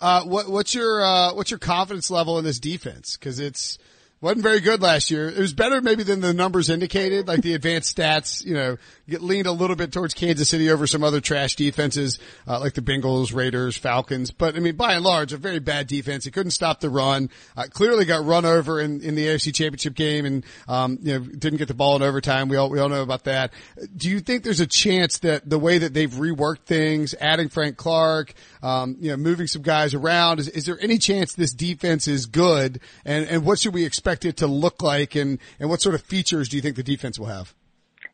Uh, 0.00 0.22
what, 0.24 0.48
what's 0.48 0.74
your 0.74 1.04
uh, 1.04 1.34
what's 1.34 1.50
your 1.50 1.58
confidence 1.58 2.10
level 2.10 2.38
in 2.38 2.44
this 2.44 2.58
defense? 2.58 3.16
Because 3.16 3.38
it's 3.38 3.78
wasn't 4.24 4.42
very 4.42 4.60
good 4.60 4.80
last 4.80 5.10
year. 5.10 5.28
It 5.28 5.36
was 5.36 5.52
better 5.52 5.82
maybe 5.82 6.02
than 6.02 6.20
the 6.20 6.32
numbers 6.32 6.70
indicated, 6.70 7.28
like 7.28 7.42
the 7.42 7.52
advanced 7.52 7.94
stats, 7.94 8.42
you 8.42 8.54
know, 8.54 8.78
get 9.06 9.22
leaned 9.22 9.46
a 9.46 9.52
little 9.52 9.76
bit 9.76 9.92
towards 9.92 10.14
Kansas 10.14 10.48
City 10.48 10.70
over 10.70 10.86
some 10.86 11.04
other 11.04 11.20
trash 11.20 11.56
defenses, 11.56 12.18
uh, 12.48 12.58
like 12.58 12.72
the 12.72 12.80
Bengals, 12.80 13.34
Raiders, 13.34 13.76
Falcons. 13.76 14.30
But 14.30 14.56
I 14.56 14.60
mean, 14.60 14.76
by 14.76 14.94
and 14.94 15.04
large, 15.04 15.34
a 15.34 15.36
very 15.36 15.58
bad 15.58 15.88
defense. 15.88 16.24
It 16.24 16.30
couldn't 16.30 16.52
stop 16.52 16.80
the 16.80 16.88
run. 16.88 17.28
Uh, 17.54 17.66
clearly 17.70 18.06
got 18.06 18.24
run 18.24 18.46
over 18.46 18.80
in, 18.80 19.02
in 19.02 19.14
the 19.14 19.26
AFC 19.26 19.54
championship 19.54 19.94
game 19.94 20.24
and, 20.24 20.44
um, 20.68 20.98
you 21.02 21.18
know, 21.18 21.26
didn't 21.26 21.58
get 21.58 21.68
the 21.68 21.74
ball 21.74 21.96
in 21.96 22.02
overtime. 22.02 22.48
We 22.48 22.56
all, 22.56 22.70
we 22.70 22.80
all 22.80 22.88
know 22.88 23.02
about 23.02 23.24
that. 23.24 23.52
Do 23.94 24.08
you 24.08 24.20
think 24.20 24.42
there's 24.42 24.60
a 24.60 24.66
chance 24.66 25.18
that 25.18 25.50
the 25.50 25.58
way 25.58 25.76
that 25.76 25.92
they've 25.92 26.10
reworked 26.10 26.64
things, 26.64 27.14
adding 27.20 27.50
Frank 27.50 27.76
Clark, 27.76 28.32
um, 28.64 28.96
you 28.98 29.10
know, 29.10 29.18
moving 29.18 29.46
some 29.46 29.60
guys 29.60 29.92
around, 29.92 30.40
is, 30.40 30.48
is 30.48 30.64
there 30.64 30.78
any 30.80 30.96
chance 30.96 31.34
this 31.34 31.52
defense 31.52 32.08
is 32.08 32.24
good? 32.24 32.80
And, 33.04 33.26
and 33.28 33.44
what 33.44 33.58
should 33.58 33.74
we 33.74 33.84
expect 33.84 34.24
it 34.24 34.38
to 34.38 34.46
look 34.46 34.82
like 34.82 35.14
and, 35.14 35.38
and 35.60 35.68
what 35.68 35.82
sort 35.82 35.94
of 35.94 36.00
features 36.00 36.48
do 36.48 36.56
you 36.56 36.62
think 36.62 36.76
the 36.76 36.82
defense 36.82 37.18
will 37.18 37.26
have? 37.26 37.54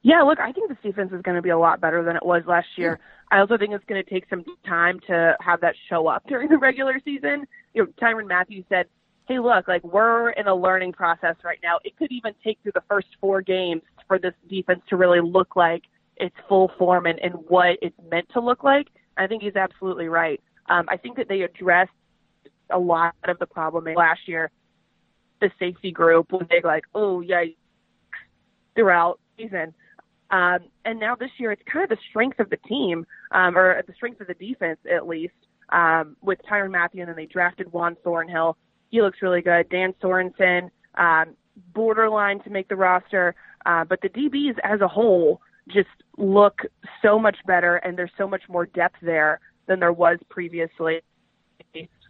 Yeah, 0.03 0.23
look, 0.23 0.41
I 0.41 0.51
think 0.51 0.69
this 0.69 0.79
defense 0.83 1.13
is 1.13 1.23
going 1.23 1.37
to 1.37 1.43
be 1.43 1.51
a 1.51 1.59
lot 1.59 1.81
better 1.81 2.03
than 2.03 2.17
it 2.17 2.27
was 2.27 2.43
last 2.49 2.67
year. 2.77 2.99
I 3.31 3.39
also 3.39 3.59
think 3.59 3.73
it's 3.73 3.85
going 3.85 4.03
to 4.03 4.11
take 4.11 4.29
some 4.29 4.45
time 4.67 4.99
to 5.07 5.37
have 5.41 5.61
that 5.61 5.77
show 5.89 6.09
up 6.09 6.27
during 6.27 6.49
the 6.49 6.59
regular 6.59 7.01
season. 7.05 7.47
You 7.73 7.85
know, 7.85 7.93
Tyrann 8.03 8.27
Mathieu 8.27 8.65
said, 8.69 8.87
"Hey, 9.29 9.39
look, 9.39 9.69
like 9.69 9.85
we're 9.85 10.31
in 10.31 10.49
a 10.49 10.55
learning 10.55 10.95
process 10.95 11.37
right 11.45 11.59
now. 11.63 11.79
It 11.85 11.97
could 11.97 12.11
even 12.11 12.33
take 12.43 12.59
through 12.63 12.73
the 12.75 12.83
first 12.89 13.07
four 13.21 13.41
games 13.41 13.83
for 14.09 14.19
this 14.19 14.35
defense 14.49 14.81
to 14.89 14.97
really 14.97 15.21
look 15.21 15.55
like 15.55 15.83
its 16.17 16.35
full 16.49 16.73
form 16.77 17.07
and, 17.07 17.21
and 17.21 17.35
what 17.47 17.77
it's 17.83 17.95
meant 18.11 18.29
to 18.31 18.41
look 18.41 18.65
like." 18.65 18.89
I 19.21 19.27
think 19.27 19.43
he's 19.43 19.57
absolutely 19.57 20.09
right. 20.09 20.41
Um, 20.71 20.87
I 20.89 20.97
think 20.97 21.17
that 21.19 21.29
they 21.29 21.43
addressed 21.43 21.91
a 22.71 22.79
lot 22.79 23.15
of 23.25 23.39
the 23.39 23.47
problem 23.47 23.85
last 23.95 24.27
year. 24.27 24.51
The 25.41 25.51
safety 25.59 25.93
group 25.93 26.33
was 26.33 26.47
big, 26.49 26.65
like, 26.65 26.85
"Oh, 26.95 27.21
yeah," 27.21 27.45
throughout 28.75 29.21
season. 29.37 29.75
Um, 30.31 30.61
and 30.87 30.99
now 30.99 31.17
this 31.17 31.31
year, 31.39 31.53
it's 31.53 31.63
kind 31.71 31.83
of 31.83 31.91
the 31.91 32.03
strength 32.09 32.41
of 32.41 32.49
the 32.49 32.57
team, 32.57 33.07
um, 33.33 33.59
or 33.59 33.83
the 33.87 33.93
strength 33.93 34.21
of 34.23 34.27
the 34.27 34.35
defense, 34.35 34.79
at 34.91 35.07
least, 35.07 35.35
um, 35.69 36.17
with 36.23 36.41
Tyrann 36.49 36.71
Mathieu, 36.71 37.01
and 37.01 37.09
then 37.09 37.17
they 37.17 37.27
drafted 37.27 37.71
Juan 37.73 37.97
Thornhill. 38.03 38.57
He 38.91 39.03
looks 39.03 39.21
really 39.21 39.43
good. 39.43 39.69
Dan 39.69 39.93
Sorensen, 40.03 40.71
um, 40.95 41.37
borderline 41.75 42.41
to 42.41 42.51
make 42.51 42.69
the 42.69 42.77
roster. 42.77 43.35
Uh, 43.67 43.85
but 43.85 44.01
the 44.01 44.09
DBs 44.09 44.59
as 44.63 44.81
a 44.81 44.89
whole 44.89 45.43
just 45.69 45.89
look 46.17 46.61
so 47.03 47.19
much 47.19 47.37
better, 47.47 47.77
and 47.77 47.97
there's 47.97 48.11
so 48.19 48.29
much 48.29 48.43
more 48.49 48.67
depth 48.67 48.97
there 49.03 49.41
than 49.67 49.81
there 49.81 49.93
was 49.93 50.19
previously. 50.29 51.01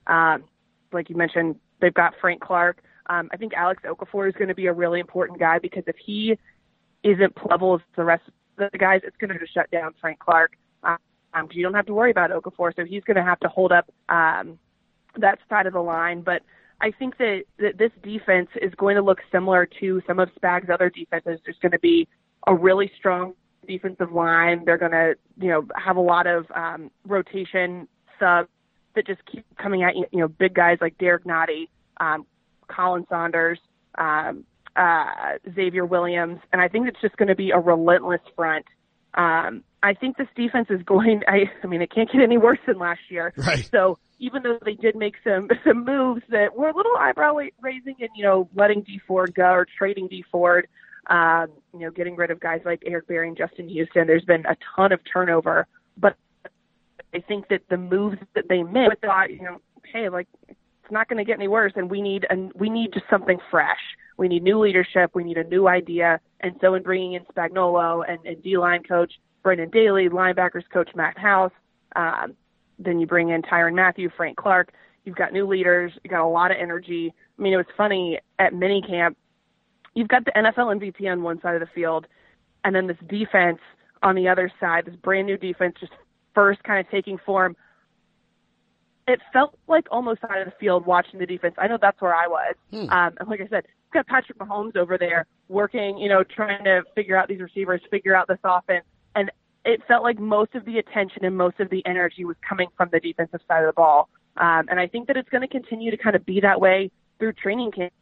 Um, 0.06 0.44
like 0.92 1.10
you 1.10 1.16
mentioned, 1.16 1.56
they've 1.80 1.94
got 1.94 2.14
Frank 2.20 2.40
Clark. 2.40 2.82
Um, 3.06 3.28
I 3.32 3.36
think 3.36 3.52
Alex 3.54 3.82
Okafor 3.84 4.28
is 4.28 4.34
going 4.34 4.48
to 4.48 4.54
be 4.54 4.66
a 4.66 4.72
really 4.72 5.00
important 5.00 5.38
guy 5.38 5.58
because 5.58 5.84
if 5.86 5.96
he 6.04 6.38
isn't 7.02 7.34
level 7.48 7.74
as 7.74 7.80
the 7.96 8.04
rest 8.04 8.22
of 8.58 8.70
the 8.72 8.78
guys, 8.78 9.00
it's 9.04 9.16
going 9.16 9.36
to 9.36 9.46
shut 9.46 9.70
down 9.70 9.94
Frank 10.00 10.18
Clark. 10.18 10.52
Um, 11.32 11.48
you 11.52 11.62
don't 11.62 11.74
have 11.74 11.86
to 11.86 11.94
worry 11.94 12.10
about 12.10 12.30
Okafor, 12.30 12.74
so 12.74 12.84
he's 12.84 13.04
going 13.04 13.16
to 13.16 13.22
have 13.22 13.38
to 13.40 13.48
hold 13.48 13.72
up 13.72 13.88
um, 14.08 14.58
that 15.16 15.38
side 15.48 15.66
of 15.66 15.72
the 15.72 15.80
line. 15.80 16.22
But 16.22 16.42
I 16.80 16.90
think 16.90 17.18
that, 17.18 17.42
that 17.58 17.78
this 17.78 17.92
defense 18.02 18.48
is 18.60 18.74
going 18.74 18.96
to 18.96 19.02
look 19.02 19.18
similar 19.30 19.66
to 19.80 20.02
some 20.06 20.18
of 20.18 20.28
Spag's 20.34 20.70
other 20.70 20.90
defenses. 20.90 21.38
There's 21.44 21.58
going 21.60 21.72
to 21.72 21.78
be 21.78 22.08
a 22.46 22.54
really 22.54 22.90
strong 22.96 23.34
defensive 23.70 24.12
line. 24.12 24.64
They're 24.64 24.78
going 24.78 24.92
to, 24.92 25.14
you 25.38 25.48
know, 25.48 25.66
have 25.76 25.96
a 25.96 26.00
lot 26.00 26.26
of 26.26 26.46
um, 26.54 26.90
rotation 27.06 27.87
subs 28.18 28.48
that 28.94 29.06
just 29.06 29.20
keep 29.30 29.44
coming 29.56 29.83
at 29.83 29.96
you. 29.96 30.06
You 30.11 30.20
know, 30.20 30.28
big 30.28 30.54
guys 30.54 30.78
like 30.80 30.98
Derrick 30.98 31.24
Nnadi, 31.24 31.68
um, 32.00 32.26
Khalen 32.68 33.09
Saunders, 33.09 33.59
um, 33.96 34.44
uh, 34.76 35.38
Xavier 35.54 35.85
Williams, 35.85 36.40
and 36.52 36.61
I 36.61 36.68
think 36.68 36.88
it's 36.88 37.00
just 37.00 37.16
going 37.16 37.28
to 37.28 37.37
be 37.37 37.50
a 37.50 37.59
relentless 37.59 38.20
front. 38.35 38.66
Um, 39.14 39.64
I 39.83 39.94
think 39.94 40.16
this 40.16 40.28
defense 40.37 40.68
is 40.70 40.83
going. 40.83 41.22
I, 41.28 41.50
I 41.62 41.66
mean, 41.66 41.83
it 41.83 41.92
can't 41.94 42.11
get 42.11 42.22
any 42.22 42.38
worse 42.38 42.59
than 42.66 42.78
last 42.78 43.00
year. 43.09 43.33
Right. 43.37 43.68
So 43.70 43.98
even 44.18 44.42
though 44.42 44.59
they 44.64 44.74
did 44.74 44.96
make 44.96 45.14
some 45.22 45.48
some 45.64 45.85
moves 45.85 46.22
that 46.30 46.56
were 46.56 46.68
a 46.68 46.76
little 46.76 46.96
eyebrow 46.98 47.37
raising, 47.61 47.96
and 48.00 48.11
you 48.16 48.24
know, 48.24 48.48
letting 48.54 48.83
Dee 48.83 49.00
Ford 49.06 49.35
go 49.35 49.50
or 49.50 49.66
trading 49.78 50.09
Dee 50.09 50.24
Ford, 50.30 50.66
um, 51.11 51.49
you 51.75 51.81
know, 51.81 51.90
getting 51.90 52.16
rid 52.16 52.31
of 52.31 52.40
guys 52.40 52.61
like 52.64 52.83
Eric 52.87 53.09
Berry 53.09 53.29
and 53.29 53.37
Justin 53.37 53.68
Houston, 53.68 54.07
there's 54.07 54.25
been 54.25 54.46
a 54.46 54.57
ton 54.77 54.92
of 54.92 55.01
turnover. 55.12 55.66
But 55.96 56.16
I 57.12 57.20
think 57.20 57.49
that 57.49 57.62
the 57.68 57.77
moves 57.77 58.18
that 58.35 58.44
they 58.49 58.62
made, 58.62 58.88
thought, 59.05 59.31
you 59.31 59.42
know, 59.42 59.59
hey, 59.92 60.09
like 60.09 60.29
it's 60.49 60.92
not 60.92 61.09
going 61.09 61.18
to 61.18 61.25
get 61.25 61.35
any 61.35 61.49
worse, 61.49 61.73
and 61.77 61.90
we 61.90 62.01
need 62.01 62.27
and 62.31 62.53
we 62.55 62.70
need 62.70 62.92
just 62.92 63.07
something 63.11 63.38
fresh. 63.51 63.79
We 64.16 64.29
need 64.29 64.42
new 64.42 64.61
leadership. 64.61 65.11
We 65.14 65.25
need 65.25 65.38
a 65.38 65.44
new 65.44 65.66
idea. 65.66 66.20
And 66.40 66.55
so, 66.61 66.75
in 66.75 66.83
bringing 66.83 67.14
in 67.14 67.25
Spagnuolo 67.25 68.05
and, 68.09 68.18
and 68.25 68.42
D 68.42 68.57
line 68.57 68.83
coach 68.85 69.12
Brendan 69.42 69.70
Daly, 69.70 70.09
linebackers 70.09 70.64
coach 70.73 70.90
Matt 70.94 71.18
House, 71.18 71.53
um, 71.96 72.35
then 72.79 73.01
you 73.01 73.07
bring 73.07 73.31
in 73.31 73.42
Tyrann 73.42 73.75
Mathieu, 73.75 74.11
Frank 74.16 74.37
Clark. 74.37 74.73
You've 75.05 75.16
got 75.16 75.33
new 75.33 75.46
leaders. 75.46 75.92
You've 76.05 76.12
got 76.12 76.25
a 76.25 76.29
lot 76.29 76.51
of 76.51 76.59
energy. 76.61 77.12
I 77.38 77.42
mean, 77.42 77.55
it 77.55 77.57
was 77.57 77.66
funny 77.77 78.20
at 78.38 78.53
minicamp. 78.53 79.16
You've 79.94 80.09
got 80.09 80.24
the 80.24 80.33
NFL 80.33 80.79
MVP 80.79 81.11
on 81.11 81.22
one 81.22 81.40
side 81.40 81.55
of 81.55 81.61
the 81.61 81.72
field, 81.74 82.07
and 82.64 82.74
then 82.74 82.87
this 82.87 82.96
defense 83.09 83.59
on 84.03 84.14
the 84.14 84.29
other 84.29 84.50
side. 84.61 84.87
This 84.87 84.96
brand 84.96 85.26
new 85.26 85.37
defense, 85.37 85.76
just 85.81 85.92
first 86.35 86.62
kind 86.62 86.85
of 86.85 86.90
taking 86.90 87.18
form. 87.18 87.57
It 89.09 89.20
felt 89.33 89.59
like 89.66 89.87
almost 89.90 90.20
out 90.22 90.38
of 90.38 90.46
the 90.46 90.53
field 90.61 90.87
watching 90.87 91.18
the 91.18 91.26
defense. 91.26 91.55
I 91.59 91.66
know 91.66 91.79
that's 91.81 92.00
where 92.00 92.14
I 92.14 92.29
was. 92.29 92.55
Hmm. 92.70 92.88
Um, 92.90 93.12
and 93.18 93.29
like 93.29 93.40
I 93.40 93.48
said, 93.48 93.64
got 93.92 94.07
Patrick 94.07 94.38
Mahomes 94.38 94.76
over 94.76 94.96
there 94.96 95.26
working, 95.48 95.98
you 95.98 96.09
know, 96.09 96.22
trying 96.22 96.62
to 96.64 96.83
figure 96.94 97.16
out 97.16 97.29
these 97.29 97.40
receivers, 97.40 97.81
figure 97.90 98.14
out 98.14 98.29
this 98.29 98.38
offense. 98.44 98.85
And 99.16 99.31
it 99.64 99.81
felt 99.88 100.05
like 100.05 100.18
most 100.18 100.55
of 100.55 100.64
the 100.64 100.79
attention 100.79 101.24
and 101.24 101.37
most 101.37 101.59
of 101.59 101.70
the 101.70 101.85
energy 101.87 102.24
was 102.24 102.37
coming 102.48 102.68
from 102.76 102.88
the 102.92 103.00
defensive 103.00 103.40
side 103.48 103.64
of 103.64 103.66
the 103.66 103.72
ball. 103.72 104.09
Um, 104.37 104.66
and 104.70 104.79
I 104.79 104.87
think 104.87 105.09
that 105.09 105.16
it's 105.16 105.29
going 105.29 105.42
to 105.42 105.48
continue 105.48 105.90
to 105.90 105.96
kind 105.96 106.14
of 106.14 106.24
be 106.24 106.40
that 106.40 106.61
way 106.61 106.90
through 107.18 107.33
training 107.33 107.72
camp 107.72 107.92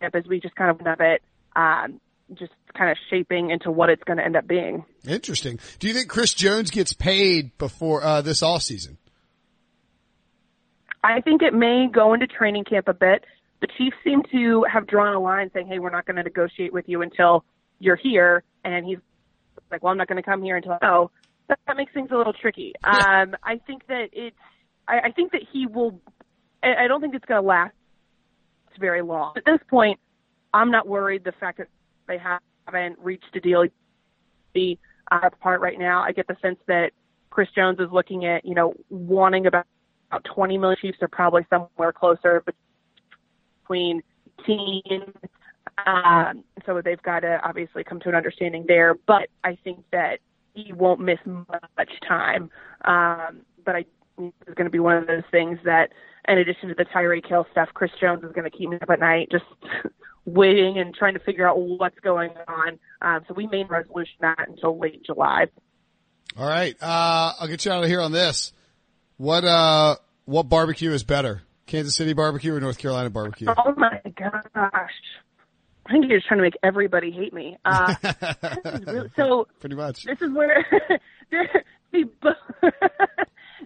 as 0.00 0.26
we 0.26 0.40
just 0.40 0.54
kind 0.54 0.70
of 0.70 0.80
have 0.86 1.00
it, 1.00 1.22
um, 1.56 2.00
just 2.34 2.52
kind 2.76 2.90
of 2.90 2.96
shaping 3.08 3.50
into 3.50 3.70
what 3.70 3.90
it's 3.90 4.02
going 4.04 4.18
to 4.18 4.24
end 4.24 4.36
up 4.36 4.46
being. 4.46 4.84
Interesting. 5.06 5.58
Do 5.78 5.88
you 5.88 5.94
think 5.94 6.08
Chris 6.08 6.32
Jones 6.32 6.70
gets 6.70 6.92
paid 6.92 7.56
before 7.58 8.02
uh, 8.02 8.22
this 8.22 8.42
off 8.42 8.62
season? 8.62 8.98
I 11.02 11.20
think 11.22 11.42
it 11.42 11.54
may 11.54 11.88
go 11.92 12.14
into 12.14 12.26
training 12.26 12.64
camp 12.64 12.86
a 12.88 12.92
bit 12.92 13.24
the 13.60 13.68
Chiefs 13.78 13.96
seem 14.02 14.22
to 14.32 14.64
have 14.70 14.86
drawn 14.86 15.14
a 15.14 15.20
line 15.20 15.50
saying, 15.52 15.66
hey, 15.66 15.78
we're 15.78 15.90
not 15.90 16.06
going 16.06 16.16
to 16.16 16.22
negotiate 16.22 16.72
with 16.72 16.88
you 16.88 17.02
until 17.02 17.44
you're 17.78 17.96
here. 17.96 18.42
And 18.64 18.86
he's 18.86 18.98
like, 19.70 19.82
well, 19.82 19.92
I'm 19.92 19.98
not 19.98 20.08
going 20.08 20.16
to 20.16 20.22
come 20.22 20.42
here 20.42 20.56
until, 20.56 20.78
oh, 20.82 21.10
that, 21.48 21.58
that 21.66 21.76
makes 21.76 21.92
things 21.92 22.08
a 22.10 22.16
little 22.16 22.32
tricky. 22.32 22.72
Um, 22.82 23.36
I 23.42 23.60
think 23.66 23.86
that 23.88 24.08
it's, 24.12 24.36
I, 24.88 25.00
I 25.04 25.10
think 25.12 25.32
that 25.32 25.42
he 25.52 25.66
will, 25.66 26.00
I, 26.62 26.84
I 26.84 26.88
don't 26.88 27.00
think 27.00 27.14
it's 27.14 27.24
going 27.24 27.42
to 27.42 27.46
last 27.46 27.74
very 28.80 29.02
long. 29.02 29.34
At 29.36 29.44
this 29.44 29.60
point, 29.68 30.00
I'm 30.52 30.70
not 30.70 30.88
worried 30.88 31.22
the 31.24 31.32
fact 31.32 31.58
that 31.58 31.68
they 32.08 32.18
haven't 32.18 32.98
reached 32.98 33.34
a 33.34 33.40
deal 33.40 33.66
be 34.52 34.78
uh, 35.12 35.20
apart 35.22 35.60
right 35.60 35.78
now. 35.78 36.02
I 36.02 36.12
get 36.12 36.26
the 36.26 36.36
sense 36.42 36.58
that 36.66 36.92
Chris 37.30 37.48
Jones 37.54 37.78
is 37.78 37.88
looking 37.92 38.24
at, 38.24 38.44
you 38.44 38.54
know, 38.54 38.74
wanting 38.88 39.46
about, 39.46 39.66
about 40.10 40.24
20 40.24 40.58
million 40.58 40.76
Chiefs 40.80 40.98
are 41.02 41.08
probably 41.08 41.46
somewhere 41.48 41.92
closer, 41.92 42.42
between 43.62 44.02
teams. 44.44 45.14
Um, 45.86 46.44
so 46.66 46.80
they've 46.82 47.00
got 47.02 47.20
to 47.20 47.40
obviously 47.44 47.84
come 47.84 48.00
to 48.00 48.08
an 48.08 48.14
understanding 48.14 48.64
there. 48.66 48.96
But 49.06 49.28
I 49.44 49.56
think 49.62 49.84
that 49.92 50.18
he 50.54 50.72
won't 50.72 51.00
miss 51.00 51.18
much 51.24 51.90
time. 52.06 52.50
Um, 52.84 53.42
but 53.64 53.76
I 53.76 53.84
think 54.16 54.34
it's 54.46 54.54
going 54.54 54.66
to 54.66 54.70
be 54.70 54.80
one 54.80 54.96
of 54.96 55.06
those 55.06 55.22
things 55.30 55.58
that, 55.64 55.92
in 56.28 56.38
addition 56.38 56.68
to 56.68 56.74
the 56.74 56.84
Tyreek 56.84 57.26
Hill 57.26 57.46
stuff, 57.50 57.68
Chris 57.74 57.90
Jones 58.00 58.22
is 58.24 58.32
going 58.32 58.50
to 58.50 58.56
keep 58.56 58.70
me 58.70 58.78
up 58.80 58.90
at 58.90 59.00
night 59.00 59.28
just 59.30 59.44
waiting 60.24 60.78
and 60.78 60.94
trying 60.94 61.14
to 61.14 61.20
figure 61.20 61.48
out 61.48 61.58
what's 61.58 61.98
going 62.00 62.30
on. 62.46 62.78
Um, 63.02 63.24
so 63.26 63.34
we 63.34 63.46
made 63.46 63.68
resolution 63.70 64.14
that 64.20 64.48
until 64.48 64.78
late 64.78 65.04
July. 65.04 65.46
All 66.36 66.46
right. 66.46 66.76
Uh, 66.80 67.32
I'll 67.40 67.48
get 67.48 67.64
you 67.64 67.72
out 67.72 67.82
of 67.82 67.88
here 67.88 68.00
on 68.00 68.12
this. 68.12 68.52
What, 69.16 69.44
uh, 69.44 69.96
what 70.24 70.44
barbecue 70.44 70.92
is 70.92 71.02
better? 71.02 71.42
Kansas 71.66 71.94
City 71.94 72.12
barbecue 72.12 72.54
or 72.54 72.60
North 72.60 72.78
Carolina 72.78 73.10
barbecue? 73.10 73.48
Oh 73.48 73.74
my 73.76 74.00
gosh. 74.16 74.90
I 75.86 75.92
think 75.92 76.06
you're 76.08 76.18
just 76.18 76.28
trying 76.28 76.38
to 76.38 76.42
make 76.42 76.56
everybody 76.62 77.10
hate 77.10 77.32
me. 77.32 77.56
Uh, 77.64 77.94
really, 78.86 79.10
so 79.16 79.48
pretty 79.58 79.74
much. 79.74 80.04
This 80.04 80.20
is 80.20 80.30
where 80.32 80.64
they 81.92 82.04
both 82.04 82.36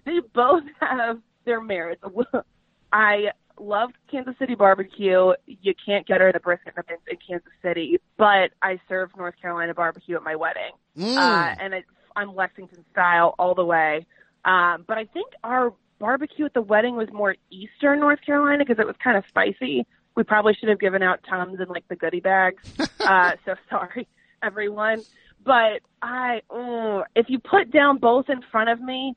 they 0.05 0.19
both 0.33 0.63
have 0.79 1.19
their 1.45 1.61
merits. 1.61 2.03
I 2.91 3.29
love 3.59 3.91
Kansas 4.11 4.35
City 4.39 4.55
barbecue. 4.55 5.33
You 5.45 5.73
can't 5.85 6.05
get 6.07 6.21
her 6.21 6.31
the 6.31 6.39
brisket 6.39 6.73
and 6.75 6.85
in 7.07 7.17
Kansas 7.27 7.51
City, 7.61 7.99
but 8.17 8.51
I 8.61 8.79
served 8.89 9.15
North 9.17 9.35
Carolina 9.41 9.73
barbecue 9.73 10.15
at 10.15 10.23
my 10.23 10.35
wedding, 10.35 10.71
Mm. 10.97 11.17
uh, 11.17 11.55
and 11.59 11.73
it's, 11.73 11.87
I'm 12.15 12.33
Lexington 12.35 12.85
style 12.91 13.35
all 13.37 13.53
the 13.55 13.65
way. 13.65 14.05
Um, 14.45 14.85
but 14.87 14.97
I 14.97 15.05
think 15.05 15.27
our 15.43 15.73
barbecue 15.99 16.45
at 16.45 16.53
the 16.53 16.61
wedding 16.61 16.95
was 16.95 17.09
more 17.11 17.35
Eastern 17.51 17.99
North 17.99 18.19
Carolina 18.25 18.63
because 18.65 18.79
it 18.79 18.87
was 18.87 18.95
kind 19.03 19.17
of 19.17 19.25
spicy. 19.27 19.85
We 20.15 20.23
probably 20.23 20.53
should 20.53 20.69
have 20.69 20.79
given 20.79 21.03
out 21.03 21.19
tums 21.29 21.59
in 21.59 21.67
like 21.67 21.85
the 21.89 21.95
goodie 21.97 22.21
bags. 22.21 22.63
uh, 23.01 23.31
so 23.45 23.55
sorry, 23.69 24.07
everyone. 24.41 25.01
But 25.43 25.81
I, 26.01 26.41
oh, 26.49 27.03
if 27.15 27.29
you 27.29 27.39
put 27.39 27.71
down 27.71 27.97
both 27.97 28.29
in 28.29 28.41
front 28.51 28.69
of 28.69 28.79
me, 28.81 29.15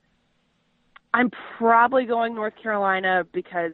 I'm 1.14 1.30
probably 1.56 2.04
going 2.04 2.34
North 2.34 2.54
Carolina 2.62 3.24
because, 3.32 3.72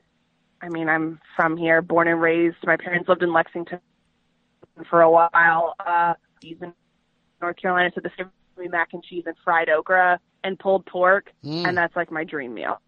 I 0.62 0.68
mean, 0.68 0.88
I'm 0.88 1.20
from 1.36 1.56
here, 1.56 1.82
born 1.82 2.08
and 2.08 2.20
raised. 2.20 2.56
My 2.64 2.76
parents 2.76 3.08
lived 3.08 3.22
in 3.22 3.32
Lexington 3.32 3.80
for 4.88 5.00
a 5.02 5.10
while. 5.10 5.74
Uh, 5.84 6.14
he's 6.40 6.56
in 6.62 6.72
North 7.40 7.56
Carolina, 7.56 7.90
so 7.94 8.00
the 8.00 8.10
me 8.56 8.68
mac 8.68 8.90
and 8.92 9.02
cheese 9.02 9.24
and 9.26 9.34
fried 9.44 9.68
okra 9.68 10.20
and 10.44 10.58
pulled 10.58 10.86
pork, 10.86 11.32
Mm. 11.44 11.66
and 11.66 11.76
that's 11.76 11.96
like 11.96 12.10
my 12.12 12.22
dream 12.24 12.54
meal. 12.54 12.80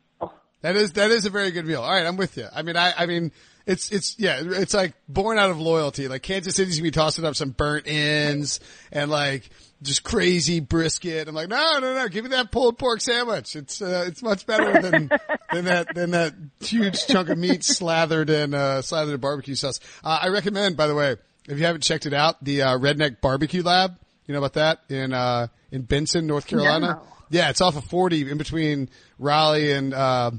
That 0.62 0.74
is 0.74 0.92
that 0.92 1.10
is 1.10 1.26
a 1.26 1.30
very 1.30 1.50
good 1.50 1.66
meal. 1.66 1.82
All 1.82 1.90
right, 1.90 2.06
I'm 2.06 2.16
with 2.16 2.36
you. 2.36 2.46
I 2.52 2.62
mean, 2.62 2.76
I 2.76 2.92
I 2.96 3.06
mean, 3.06 3.30
it's 3.66 3.92
it's 3.92 4.18
yeah, 4.18 4.40
it's 4.42 4.74
like 4.74 4.94
born 5.08 5.38
out 5.38 5.50
of 5.50 5.60
loyalty. 5.60 6.08
Like 6.08 6.22
Kansas 6.22 6.54
City's 6.56 6.76
gonna 6.78 6.84
be 6.84 6.90
tossing 6.92 7.24
up 7.24 7.36
some 7.36 7.50
burnt 7.50 7.86
ends 7.86 8.58
and 8.90 9.10
like 9.10 9.48
just 9.82 10.04
crazy 10.04 10.60
brisket. 10.60 11.28
I'm 11.28 11.34
like, 11.34 11.48
no, 11.48 11.78
no, 11.80 11.94
no, 11.94 12.08
give 12.08 12.24
me 12.24 12.30
that 12.30 12.50
pulled 12.50 12.78
pork 12.78 13.00
sandwich. 13.00 13.56
It's 13.56 13.82
uh, 13.82 14.04
it's 14.06 14.22
much 14.22 14.46
better 14.46 14.80
than 14.80 15.10
than 15.52 15.64
that 15.66 15.94
than 15.94 16.12
that 16.12 16.34
huge 16.60 17.06
chunk 17.06 17.28
of 17.28 17.38
meat 17.38 17.64
slathered 17.64 18.30
in 18.30 18.54
uh, 18.54 18.82
slathered 18.82 19.14
in 19.14 19.20
barbecue 19.20 19.54
sauce. 19.54 19.80
Uh, 20.02 20.18
I 20.22 20.28
recommend, 20.28 20.76
by 20.76 20.86
the 20.86 20.94
way, 20.94 21.16
if 21.48 21.58
you 21.58 21.64
haven't 21.64 21.82
checked 21.82 22.06
it 22.06 22.14
out, 22.14 22.42
the 22.42 22.62
uh, 22.62 22.78
Redneck 22.78 23.20
Barbecue 23.20 23.62
Lab. 23.62 23.98
You 24.26 24.32
know 24.32 24.40
about 24.40 24.54
that 24.54 24.80
in 24.88 25.12
uh 25.12 25.46
in 25.70 25.82
Benson, 25.82 26.26
North 26.26 26.46
Carolina. 26.46 27.00
No. 27.02 27.02
Yeah, 27.30 27.50
it's 27.50 27.60
off 27.60 27.76
of 27.76 27.84
40 27.84 28.30
in 28.30 28.38
between 28.38 28.88
Raleigh 29.18 29.72
and, 29.72 29.92
uh, 29.92 30.30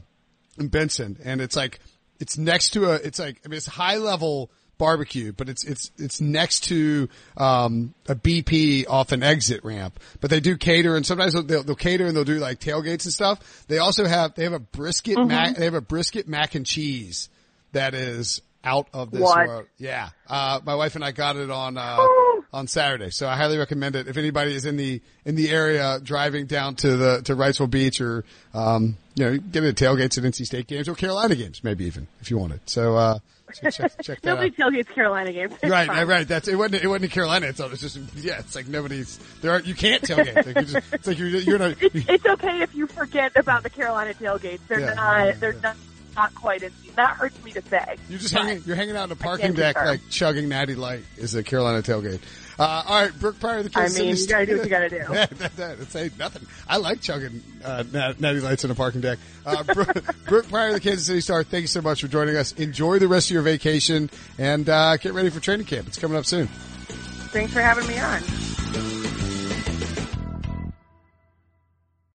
and 0.58 0.72
Benson. 0.72 1.18
And 1.24 1.42
it's 1.42 1.56
like, 1.56 1.80
it's 2.20 2.38
next 2.38 2.72
to 2.72 2.92
a, 2.92 2.94
it's 2.94 3.20
like, 3.20 3.42
I 3.46 3.50
mean, 3.50 3.58
it's 3.58 3.66
high 3.66 3.98
level 3.98 4.52
barbecue, 4.78 5.32
but 5.32 5.50
it's, 5.50 5.64
it's, 5.64 5.92
it's 5.98 6.22
next 6.22 6.66
to, 6.66 7.10
um, 7.38 7.94
a 8.08 8.16
BP 8.16 8.88
off 8.90 9.12
an 9.12 9.24
exit 9.24 9.64
ramp, 9.64 10.00
but 10.22 10.30
they 10.30 10.40
do 10.40 10.58
cater 10.58 10.96
and 10.96 11.06
sometimes 11.06 11.34
they'll, 11.34 11.44
they'll, 11.44 11.64
they'll 11.64 11.76
cater 11.76 12.06
and 12.06 12.16
they'll 12.16 12.24
do 12.24 12.38
like 12.40 12.60
tailgates 12.60 13.06
and 13.06 13.14
stuff. 13.14 13.66
They 13.68 13.78
also 13.80 14.06
have, 14.06 14.36
they 14.36 14.44
have 14.44 14.54
a 14.54 14.60
brisket 14.60 15.18
mac, 15.26 15.56
they 15.56 15.66
have 15.66 15.74
a 15.74 15.82
brisket 15.82 16.28
mac 16.28 16.56
and 16.56 16.66
cheese 16.66 17.30
that 17.74 17.94
is 17.94 18.42
out 18.64 18.88
of 18.94 19.12
this 19.12 19.22
What? 19.22 19.48
world. 19.48 19.66
Yeah. 19.78 20.10
Uh, 20.28 20.60
my 20.66 20.76
wife 20.76 20.96
and 20.96 21.04
I 21.04 21.12
got 21.12 21.36
it 21.38 21.50
on, 21.50 21.78
uh, 21.78 21.98
on 22.54 22.68
Saturday. 22.68 23.10
So 23.12 23.28
I 23.28 23.36
highly 23.36 23.58
recommend 23.58 23.96
it. 23.96 24.08
If 24.08 24.18
anybody 24.18 24.54
is 24.56 24.66
in 24.66 24.78
the, 24.78 25.02
in 25.26 25.36
the 25.36 25.50
area 25.50 26.00
driving 26.02 26.46
down 26.48 26.76
to 26.78 26.98
the, 26.98 27.22
to 27.24 27.36
Wrightsville 27.36 27.70
Beach 27.70 28.02
or, 28.02 28.26
um, 28.54 28.98
you 29.16 29.26
know, 29.26 29.38
get 29.38 29.64
it 29.64 29.76
tailgates 29.76 30.18
at 30.18 30.24
NC 30.24 30.46
State 30.46 30.68
games 30.68 30.88
or 30.88 30.96
Carolina 30.96 31.36
games, 31.36 31.64
maybe 31.64 31.86
even 31.86 32.08
if 32.22 32.30
you 32.32 32.38
want 32.38 32.54
it. 32.54 32.62
So, 32.66 32.96
uh, 32.96 33.20
so 33.54 33.70
check, 33.70 34.02
check. 34.02 34.24
Nobody 34.24 34.52
tailgates 34.52 34.88
Carolina 34.94 35.32
games. 35.32 35.54
It's 35.62 35.70
Right, 35.72 35.88
fine. 35.88 36.08
right. 36.08 36.28
That's 36.28 36.48
it. 36.48 36.56
wasn't. 36.56 36.84
It 36.84 36.88
wasn't 36.88 37.06
in 37.06 37.10
Carolina. 37.12 37.48
It's, 37.48 37.60
it's 37.60 37.82
just 37.82 37.98
yeah. 38.16 38.40
It's 38.40 38.56
like 38.56 38.68
nobody's 38.68 39.18
there. 39.42 39.52
Are, 39.52 39.62
you 39.62 39.74
can't 39.76 40.04
tailgate. 40.04 40.36
Like, 40.46 40.56
you 40.68 40.74
just, 40.74 40.94
it's 40.94 41.08
like 41.08 41.18
you're 41.18 41.28
you're 41.30 41.60
not. 41.60 41.76
It's, 41.82 42.10
it's 42.10 42.26
okay 42.26 42.62
if 42.62 42.76
you 42.76 42.88
forget 42.88 43.32
about 43.36 43.64
the 43.64 43.70
Carolina 43.70 44.14
tailgates. 44.14 44.60
They're 44.68 44.80
Yeah. 44.82 44.94
not. 44.94 45.40
They're 45.40 45.54
not. 45.54 45.76
Not 46.16 46.34
quite 46.34 46.64
as 46.64 46.72
that 46.96 47.12
hurts 47.16 47.44
me 47.44 47.52
to 47.52 47.62
say. 47.70 47.96
You're 48.10 48.18
just 48.18 48.34
hanging. 48.34 48.64
You're 48.66 48.76
hanging 48.76 48.96
out 48.98 49.04
in 49.04 49.12
a 49.12 49.16
parking 49.16 49.54
deck, 49.54 49.76
confirm. 49.76 49.92
like 49.92 50.10
chugging 50.10 50.50
Natty 50.50 50.74
Light. 50.74 51.04
Is 51.18 51.36
a 51.36 51.44
Carolina 51.44 51.84
tailgate. 51.84 52.22
Uh, 52.60 52.84
all 52.88 53.04
right, 53.04 53.20
Brooke 53.20 53.40
Pryor, 53.40 53.60
of 53.60 53.72
the 53.72 53.80
I 53.80 53.90
mean, 53.90 54.16
you 54.16 54.28
gotta 54.28 54.46
do 54.48 54.58
what 54.58 54.64
you 54.64 54.70
gotta 54.70 54.90
do. 54.90 54.96
Yeah, 54.96 55.26
that, 55.38 55.56
that, 55.58 55.96
ain't 55.96 56.18
nothing. 56.18 56.48
I 56.68 56.78
like 56.78 57.02
chugging 57.02 57.44
uh, 57.64 57.84
Natty 57.92 58.40
Lights 58.40 58.66
on 58.66 58.72
a 58.72 58.76
parking 58.76 59.02
deck. 59.02 59.20
Uh, 59.46 59.64
Brooke, 59.74 60.16
Brooke 60.26 60.50
Pryor, 60.50 60.74
the 60.74 60.80
Kansas 60.80 61.06
City 61.06 61.22
Star. 61.22 61.44
Thank 61.44 61.62
you 61.62 61.68
so 61.68 61.82
much 61.82 62.02
for 62.02 62.08
joining 62.08 62.36
us. 62.36 62.54
Enjoy 62.54 62.98
the 62.98 63.08
rest 63.08 63.28
of 63.28 63.32
your 63.32 63.44
vacation 63.44 64.10
and 64.40 64.68
uh, 64.68 64.98
get 64.98 65.14
ready 65.14 65.30
for 65.30 65.40
training 65.40 65.68
camp. 65.68 65.88
It's 65.88 65.98
coming 65.98 66.18
up 66.18 66.26
soon. 66.26 66.48
Thanks 66.48 67.54
for 67.54 67.62
having 67.62 67.88
me 67.88 68.00
on. 68.00 68.22